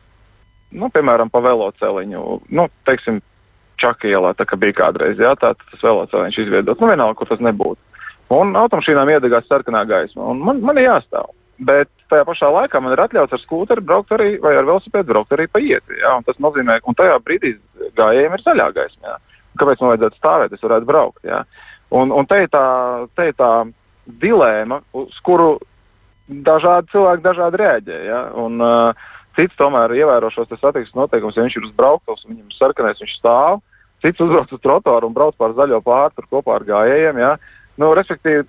[0.71, 3.21] nu, piemēram, pa veloceliņu, nu, teiksim,
[3.75, 7.41] Čaka ielā, tā kā bija kādreiz, jā, tā tas veloceliņš izveidots, nu, vienalga, kur tas
[7.43, 7.81] nebūtu.
[8.31, 11.33] Un automašīnām iedegās sarkanā gaisma, un man, man ir jāstāv.
[11.55, 15.35] Bet tajā pašā laikā man ir atļauts ar skūteri braukt arī, vai ar velosipēdu braukt
[15.35, 16.01] arī pa ietvi.
[16.27, 17.53] Tas nozīmē, ka tajā brīdī
[17.95, 19.13] gājējiem ir zaļā gaisma.
[19.13, 19.43] Jā.
[19.59, 21.21] Kāpēc man vajadzētu stāvēt, es varētu braukt.
[21.27, 21.43] Jā.
[21.95, 22.65] Un, un te ir tā,
[23.15, 23.51] te ir tā
[24.23, 25.53] dilēma, uz kuru
[26.27, 28.01] dažādi cilvēki dažādi reaģē.
[28.09, 28.21] Ja?
[28.41, 32.55] Un, uh, Cits tomēr ievēro šos satiksmes noteikumus, ja viņš ir uz brauktuves, viņam ir
[32.55, 33.59] sarkanais, viņš stāv.
[34.03, 37.19] Cits uzbrauc uz trotuāru un brauc pār zaļo pāri kopā ar gājējiem.
[37.19, 37.33] Ja?
[37.81, 38.45] Nu, respektīvi,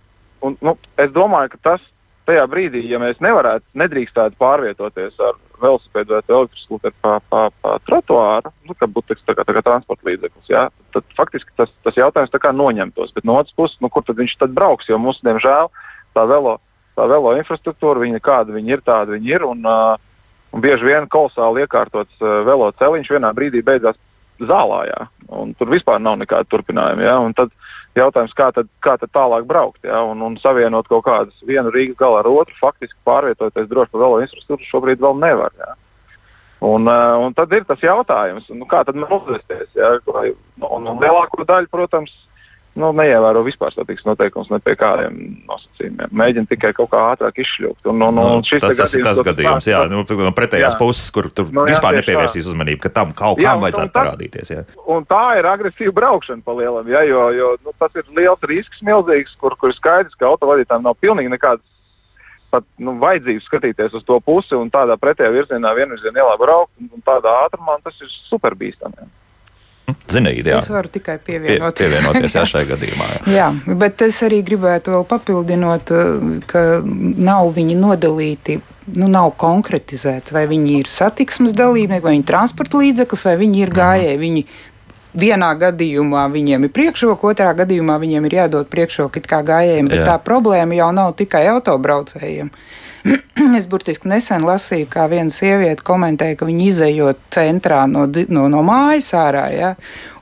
[0.47, 1.89] un, nu, es domāju, ka tas
[2.27, 8.53] tajā brīdī, ja mēs nevarētu, nedrīkstētu pārvietoties ar velosipēdu vai elektriskūteri pa, pa, pa trotuāru,
[8.69, 10.67] nu, ka būtu tā kā, tā kā transporta līdzeklis, ja?
[10.95, 13.15] tad faktiski tas, tas jautājums noņemtos.
[13.17, 14.89] Bet no otras puses, nu, kur tad viņš tad brauks?
[14.89, 15.71] Jo mums, diemžēl,
[16.15, 16.59] tā velo,
[16.99, 19.47] tā velo infrastruktūra, viņa kāda viņa ir, tāda viņa ir.
[19.47, 20.06] Un, uh,
[20.57, 23.99] Un bieži vien kolosāli iekārtots uh, veloceliņš vienā brīdī beidzās
[24.41, 24.87] zālā.
[24.89, 25.03] Jā,
[25.59, 27.05] tur vispār nav nekāda turpinājuma.
[27.05, 27.53] Jā, tad,
[27.97, 30.03] Jautājums, kā tad, kā tad tālāk braukt ja?
[30.05, 34.19] un, un savienot kaut kādus vienu Rīgas galu ar otru, faktiski pārvietoties droši pa velo
[34.21, 35.55] infrastruktūru šobrīd vēl nevar.
[35.61, 35.73] Ja?
[36.67, 39.71] Un, uh, un tad ir tas jautājums, nu, kā tad man uzvesties.
[39.77, 39.95] Ja?
[40.05, 42.13] Un, un lielāko daļu, protams,
[42.77, 45.17] nu, neievēro vispār statistikas noteikumus ne pie kādiem
[45.49, 46.13] nosacījumiem.
[46.21, 47.89] Mēģina tikai kaut kā ātrāk izšļūt.
[47.93, 50.81] Un, un, un tas, tas gadījums, ir tas gadījums, jā, nu, no pretējās jā.
[50.81, 54.53] puses, kur tur nu, vispār nepievērsīs uzmanību, ka tam kaut kam vajadzētu tā, parādīties.
[54.53, 54.67] Jā.
[54.93, 58.85] Un tā ir agresīva braukšana pa lielam, jā, jo, jo nu, tas ir liels risks,
[58.87, 61.65] milzīgs, kur, kur skaidrs, ka autovadītājiem nav pilnīgi nekādas
[62.53, 66.91] pat nu, vajadzības skatīties uz to pusi un tādā pretējā virzienā vienvirzienā ielā braukt un,
[66.95, 69.09] un tādā ātrumā, tas ir superbīstami.
[69.87, 70.59] Zinīgi, jā.
[70.59, 71.79] Es varu tikai pievienoties.
[71.79, 73.09] Pie, pievienoties jā, šai gadījumā.
[73.15, 73.21] Jā.
[73.37, 78.61] jā, bet es arī gribētu vēl papildinot, eh, ka nav viņi nodalīti.
[78.87, 83.63] Nu, nav konkretizēts, vai viņi ir satiksmes dalībnieki, vai viņi ir transporta līdzeklis, vai viņi
[83.65, 83.79] ir mhm.
[83.81, 84.19] gājēji.
[84.23, 84.45] Viņi
[85.17, 90.03] vienā gadījumā viņiem ir priekšroka, otrā gadījumā viņiem ir jādod priekšroka it kā gājējiem, bet
[90.03, 90.09] Jā.
[90.13, 92.53] tā problēma jau nav tikai autobraucējiem.
[93.59, 98.63] es burtiski nesen lasīju, kā viena sieviete komentēja, ka viņa izējot centrā no, no, no
[98.67, 99.47] mājas ārā.
[99.55, 99.73] Ja,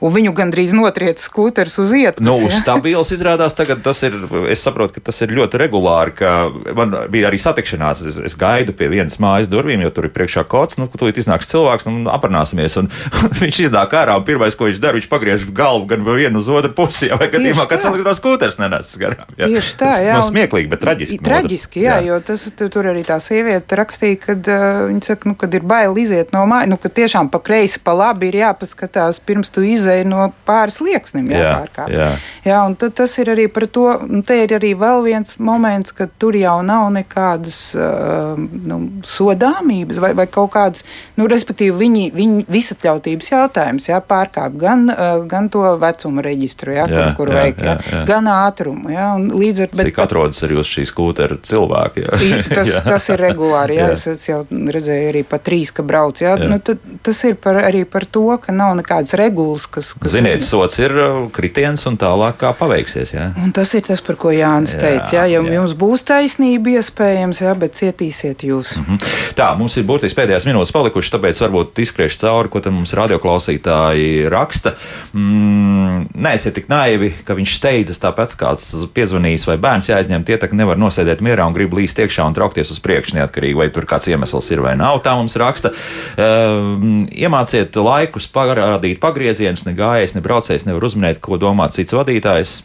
[0.04, 2.24] un viņu gandrīz notriec skūters uz ietas.
[2.24, 2.52] Nu, ja?
[2.52, 4.16] stabils izrādās tagad tas ir,
[4.52, 6.34] es saprotu, ka tas ir ļoti regulāri, ka
[6.76, 10.44] man bija arī satikšanās, es, es gaidu pie vienas mājas durvīm, jo tur ir priekšā
[10.50, 12.90] kods, nu, tūlīt iznāks cilvēks, nu, aprunāsimies, un
[13.42, 16.74] viņš iznāk ārā, un pirmais, ko viņš dara, viņš pagriež galvu gan vienu uz otru
[16.76, 19.28] pusi, vai gadījumā, kad elektroniskās skūters nenes garām.
[19.38, 19.48] Ja?
[19.48, 20.14] Tieši tā, jā.
[20.14, 21.18] Tas, no smieklīgi, bet traģiski.
[21.24, 25.38] Traģiski, jā, jā, jo tas, tur arī tā sieviete rakstīja, kad uh, viņa saka, nu,
[25.38, 29.20] kad ir bail iziet no mājas, nu, ka tiešām pa kreisi, pa labi ir jāpaskatās
[29.24, 29.64] pirms tu
[29.94, 31.90] izēji no pāris lieksnim jāpārkāp.
[31.92, 32.50] Jā, jā.
[32.50, 36.08] jā, un tas ir arī par to, un te ir arī vēl viens moments, ka
[36.18, 40.84] tur jau nav nekādas uh, nu, sodāmības vai, vai kaut kādas,
[41.18, 46.88] nu, respektīvi, viņi, viņi visatļautības jautājums, jā, pārkāp gan, uh, gan to vecumu reģistru, jā,
[46.88, 49.72] jā, kur, kur jā, veikt, jā, jā, gan ātrumu, jā, un līdz ar.
[49.74, 52.42] Bet, Cik atrodas arī uz šīs skūtera cilvēki, jā.
[52.50, 52.84] Tas, jā.
[52.86, 53.98] tas ir regulāri, jā, jā.
[53.98, 56.50] Es, es jau redzēju arī pa trīs, ka brauc, jā, jā.
[56.50, 59.83] Nu, tad, tas ir par, arī par to, ka nav nekādas regulas, kas.
[60.00, 63.14] Kas Ziniet, sots ir uh, kritiens un tālāk kā paveiksies.
[63.14, 63.28] Jā.
[63.42, 65.12] Un tas ir tas, par ko Jānis jā, teica.
[65.16, 65.54] Jā, ja jā.
[65.58, 68.76] jums būs taisnība, iespējams, jā, bet cietīsiet jūs.
[68.78, 69.14] Mm -hmm.
[69.38, 74.74] Tā, mums ir būtiski pēdējās minūtes palikušas, tāpēc varbūt izskriešu cauri, ko mums radioklausītāji raksta.
[75.12, 80.52] Mm, Neesiet tik naivi, ka viņš steidzas tāpēc, kāds piezvanījis vai bērns jāizņem, tie tak
[80.52, 84.08] nevar nosēdēt mierā un grib līst iekšā un traukties uz priekšu, neatkarīgi vai tur kāds
[84.08, 85.02] iemesls ir vai nav.
[85.04, 85.72] Tā mums raksta.
[86.14, 92.62] Uh, iemāciet laikus parādīt pagriezienus, ne gājējs, ne braucējs nevar uzminēt, ko domā cits vadītājs.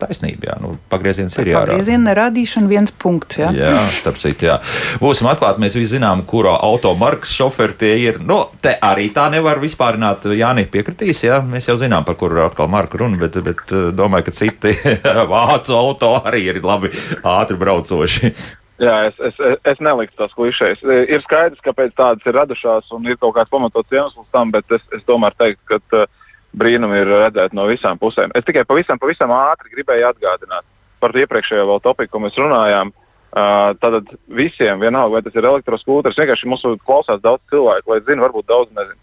[0.00, 1.74] Taisnība, jā, nu, pagrieziens ir jārāda.
[1.74, 3.50] Pagrieziena neradīšana viens punkts, jā.
[3.52, 4.54] Jā, starp citu, jā.
[5.02, 8.20] Būsim atklāti, mēs visi zinām, kura automarkas šoferi tie ir.
[8.24, 10.24] Nu, te arī tā nevar vispārināt.
[10.38, 14.30] Jāni piekritīs, jā, mēs jau zinām, par kuru atkal marku runa, bet, bet eh, domāju,
[14.30, 14.72] ka citi
[15.34, 18.32] vācu auto arī ir labi ātri braucoši.
[18.80, 20.80] Jā, es, es, es neliktu tās klišejas.
[21.12, 24.86] Ir skaidrs, kāpēc tādas ir radušās un ir kaut kāds pamatots iemesls tam, bet es,
[24.96, 28.32] es tomēr teiktu, ka uh, brīnumi ir redzēti no visām pusēm.
[28.34, 30.66] Es tikai pavisam, pavisam ātri gribēju atgādināt
[31.00, 32.92] par iepriekšējo vēl topiku, ko mēs runājām.
[33.30, 38.24] Uh, tad visiem, vienalga, vai tas ir elektroskūters, vienkārši mums klausās daudz cilvēku, lai zinātu,
[38.24, 38.98] varbūt daudz nezinu.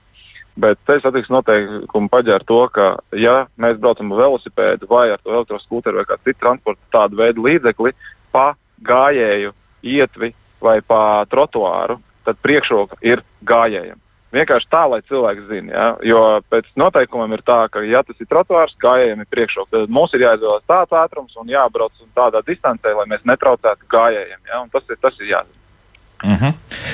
[0.58, 6.02] Bet ceļu satiksmes noteikumi paģēra to, ka, ja mēs braucam ar velosipēdu vai ar elektroskūteru
[6.02, 7.94] vai kādu citu transporta tādu veidu līdzekli
[8.36, 8.50] pa
[8.90, 9.54] gājēju
[9.96, 14.02] ietvi vai pa trotuāru, tad priekšroka ir gājējiem.
[14.36, 15.74] Vienkārši tā, lai cilvēks zinātu.
[15.74, 15.88] Ja?
[16.04, 16.22] Jo
[16.52, 20.26] pēc noteikumiem ir tā, ka, ja tas ir trotuārs, gājējiem ir priekšroka, tad mums ir
[20.26, 24.42] jāizvēlas tāds ātrums un jābrauc tādā distancē, lai mēs netraucētu gājējiem.
[24.52, 24.64] Ja?
[24.66, 25.57] Un tas ir, tas ir jāzina.
[26.24, 26.34] Mhm.
[26.34, 26.54] -huh.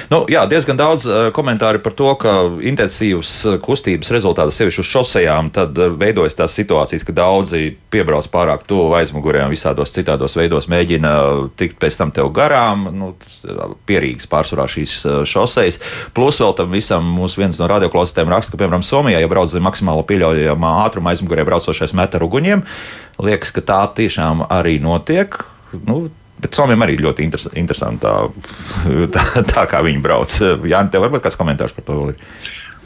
[0.10, 4.86] nu, jā, diezgan daudz uh, komentāru par to, ka intensīvas uh, kustības rezultātā, sevišķi uz
[4.86, 10.36] šosejām, tad uh, veidojas tās situācijas, ka daudzi piebrauc pārāk tuvu aizmugurē un visādos citādos
[10.36, 11.14] veidos mēģina
[11.56, 12.90] tikt pēc tam tev garām.
[12.92, 13.14] Nu,
[13.86, 15.80] pierīgas pārsvarā šīs šosejas.
[16.14, 19.64] Plus vēl tam visam mūsu viens no radioklausītājiem raksta, ka, piemēram, Somijā, ja brauc zem
[19.64, 22.64] maksimāli pieļaujamā ātruma aizmugurē braucošais met ar uguņiem,
[23.20, 25.40] liekas, ka tā tiešām arī notiek.
[25.88, 26.10] Nu,
[26.44, 28.10] Bet Somijam arī ļoti interes, interesanti
[29.16, 30.36] tā, tā, kā viņi brauc.
[30.70, 32.28] Jā, tev varbūt kāds komentārs par to vēl ir.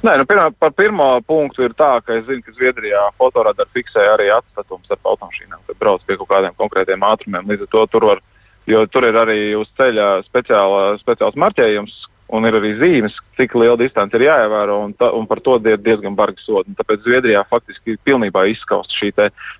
[0.06, 4.04] Nē, nu, pirmā, par pirmo punktu ir tā, ka es zinu, ka Zviedrijā fotoradar fiksē
[4.14, 7.48] arī atstatumus starp automašīnām, kad brauc pie kaut kādiem konkrētiem ātrumiem.
[7.50, 8.22] Līdz ar to tur var,
[8.70, 11.98] jo tur ir arī uz ceļa speciāla, speciāls marķējums,
[12.28, 15.80] un ir arī zīmes, cik liela distance ir jāievēro, un, ta, un par to ir
[15.80, 16.76] diezgan bargi sodi.
[16.78, 19.14] Tāpēc Zviedrijā faktiski ir pilnībā izskausta šī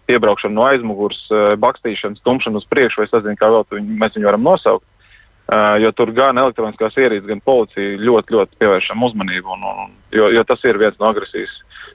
[0.10, 4.32] piebraukšana no aizmugures, eh, bakstīšana, stumšana uz priekšu, vai nezinu, kā vēl viņu, mēs viņu
[4.32, 4.86] varam nosaukt.
[5.48, 9.54] Uh, jo tur gan elektroniskās ierīces, gan policija ļoti, ļoti pievēršam uzmanību.
[9.56, 11.54] Un, un, jo, jo tas ir viens no agresijas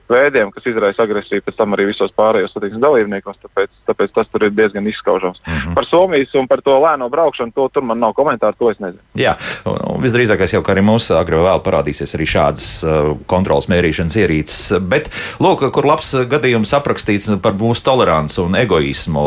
[0.09, 3.39] veidiem, kas izraisa agresiju pēc tam arī visos pārējos satiksmes dalībniekos.
[3.43, 5.41] Tāpēc, tāpēc tas tur ir diezgan izskaužams.
[5.45, 5.75] Mm -hmm.
[5.75, 9.01] Par Somijas un par to lēno braukšanu, to tur man nav komentāru, to es nezinu.
[9.15, 9.35] Jā,
[9.65, 14.79] un visdrīzākais jau, ka arī mūsu agrāk vēl parādīsies arī šādas uh, kontrolas mērīšanas ierīces.
[14.79, 19.23] Bet, lūk, kur labs gadījums aprakstīts par mūsu toleranci un egoismu.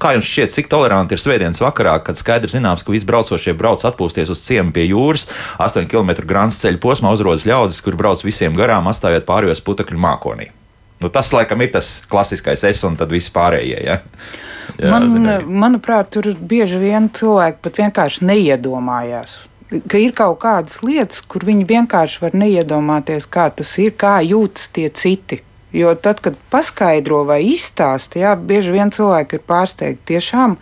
[0.00, 3.84] Kā jums šķiet, cik toleranti ir svētdienas vakarā, kad skaidrs zināms, ka visi braucošie brauc
[3.84, 5.28] atpūsties uz ciemu pie jūras,
[5.58, 10.50] 8 km grāns ceļu posmā uzrodas ļaudis, kur brauc visiem garām, atstājot pārējos putekļu mākonī.
[11.00, 13.82] Nu, tas, laikam, ir tas klasiskais es un tad viss pārējie.
[13.86, 14.00] Ja?
[14.78, 15.46] Jā, Man, zinīgi.
[15.46, 19.46] manuprāt, tur bieži vien cilvēki pat vienkārši neiedomājās.
[19.88, 24.68] Ka ir kaut kādas lietas, kur viņi vienkārši var neiedomāties, kā tas ir, kā jūtas
[24.72, 25.42] tie citi.
[25.72, 30.14] Jo tad, kad paskaidro vai izstāsta, jā, bieži vien cilvēki ir pārsteigti.
[30.14, 30.56] Tiešām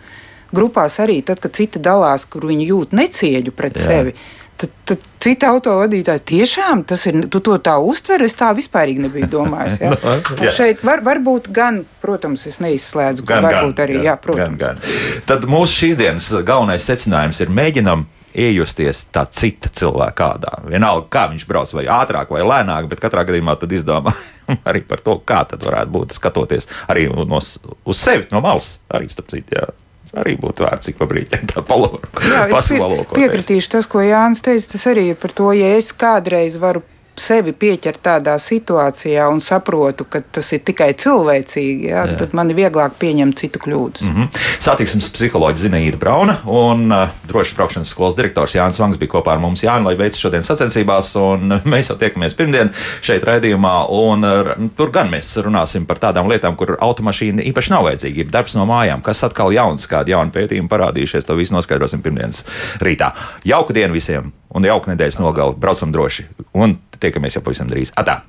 [0.53, 3.87] grupās arī tad, kad citi dalās, kur viņi jūt necieņu pret jā.
[3.87, 4.15] sevi
[4.57, 7.19] Tad, tad cita autovadītāja tiešām tas ir.
[7.33, 9.79] Tu to tā uztver, es tā vispārīgi nebiju domājis.
[9.83, 9.91] Jā.
[10.03, 10.53] no, jā.
[10.55, 14.59] Šeit var, varbūt gan, protams, es neizslēdzu, ka varbūt gan, arī, jā, protams.
[14.61, 15.25] Gan, gan.
[15.29, 20.53] Tad mūsu šīs dienas galvenais secinājums ir mēģinam iejusties tā cita cilvēka kādā.
[20.69, 24.13] Vienalga, kā viņš brauc, vai ātrāk, vai lēnāk, bet katrā gadījumā tad izdomā
[24.69, 28.77] arī par to, kā tad varētu būt skatoties arī no, uz sevi no malas.
[28.93, 29.67] Arī starp citu, jā
[30.15, 33.07] arī būtu vērts ik pa brīdim tā pasaulē.
[33.11, 36.83] Piekritīšu tas, ko Jānis teica, tas arī ir par to, ja es kādreiz varu
[37.21, 42.17] sevi pieķert tādā situācijā un saprotu, ka tas ir tikai cilvēcīgi, jā, jā.
[42.21, 44.05] tad man ir vieglāk pieņemt citu kļūdas.
[44.05, 44.41] Mm -hmm.
[44.63, 49.39] Satiksmes psiholoģija Zinaīda Brauna un uh, drošas braukšanas skolas direktors Jānis Vangs bija kopā ar
[49.39, 54.23] mums Jāni, lai veictu šodien sacensībās, un uh, mēs jau tiekamies pirmdien šeit raidījumā, un
[54.23, 58.55] uh, tur gan mēs runāsim par tādām lietām, kur automašīna īpaši nav vajadzīga, ir darbs
[58.55, 62.43] no mājām, kas atkal jauns, kādi jauni pētījumi parādījušies, to visu noskaidrosim pirmdienas
[62.81, 63.11] rītā.
[63.45, 66.27] Jauku dienu visiem un jauku nedēļas nogali, braucam droši!
[66.57, 67.93] Un tiekamies jau pavisam drīz.
[67.99, 68.23] Atā!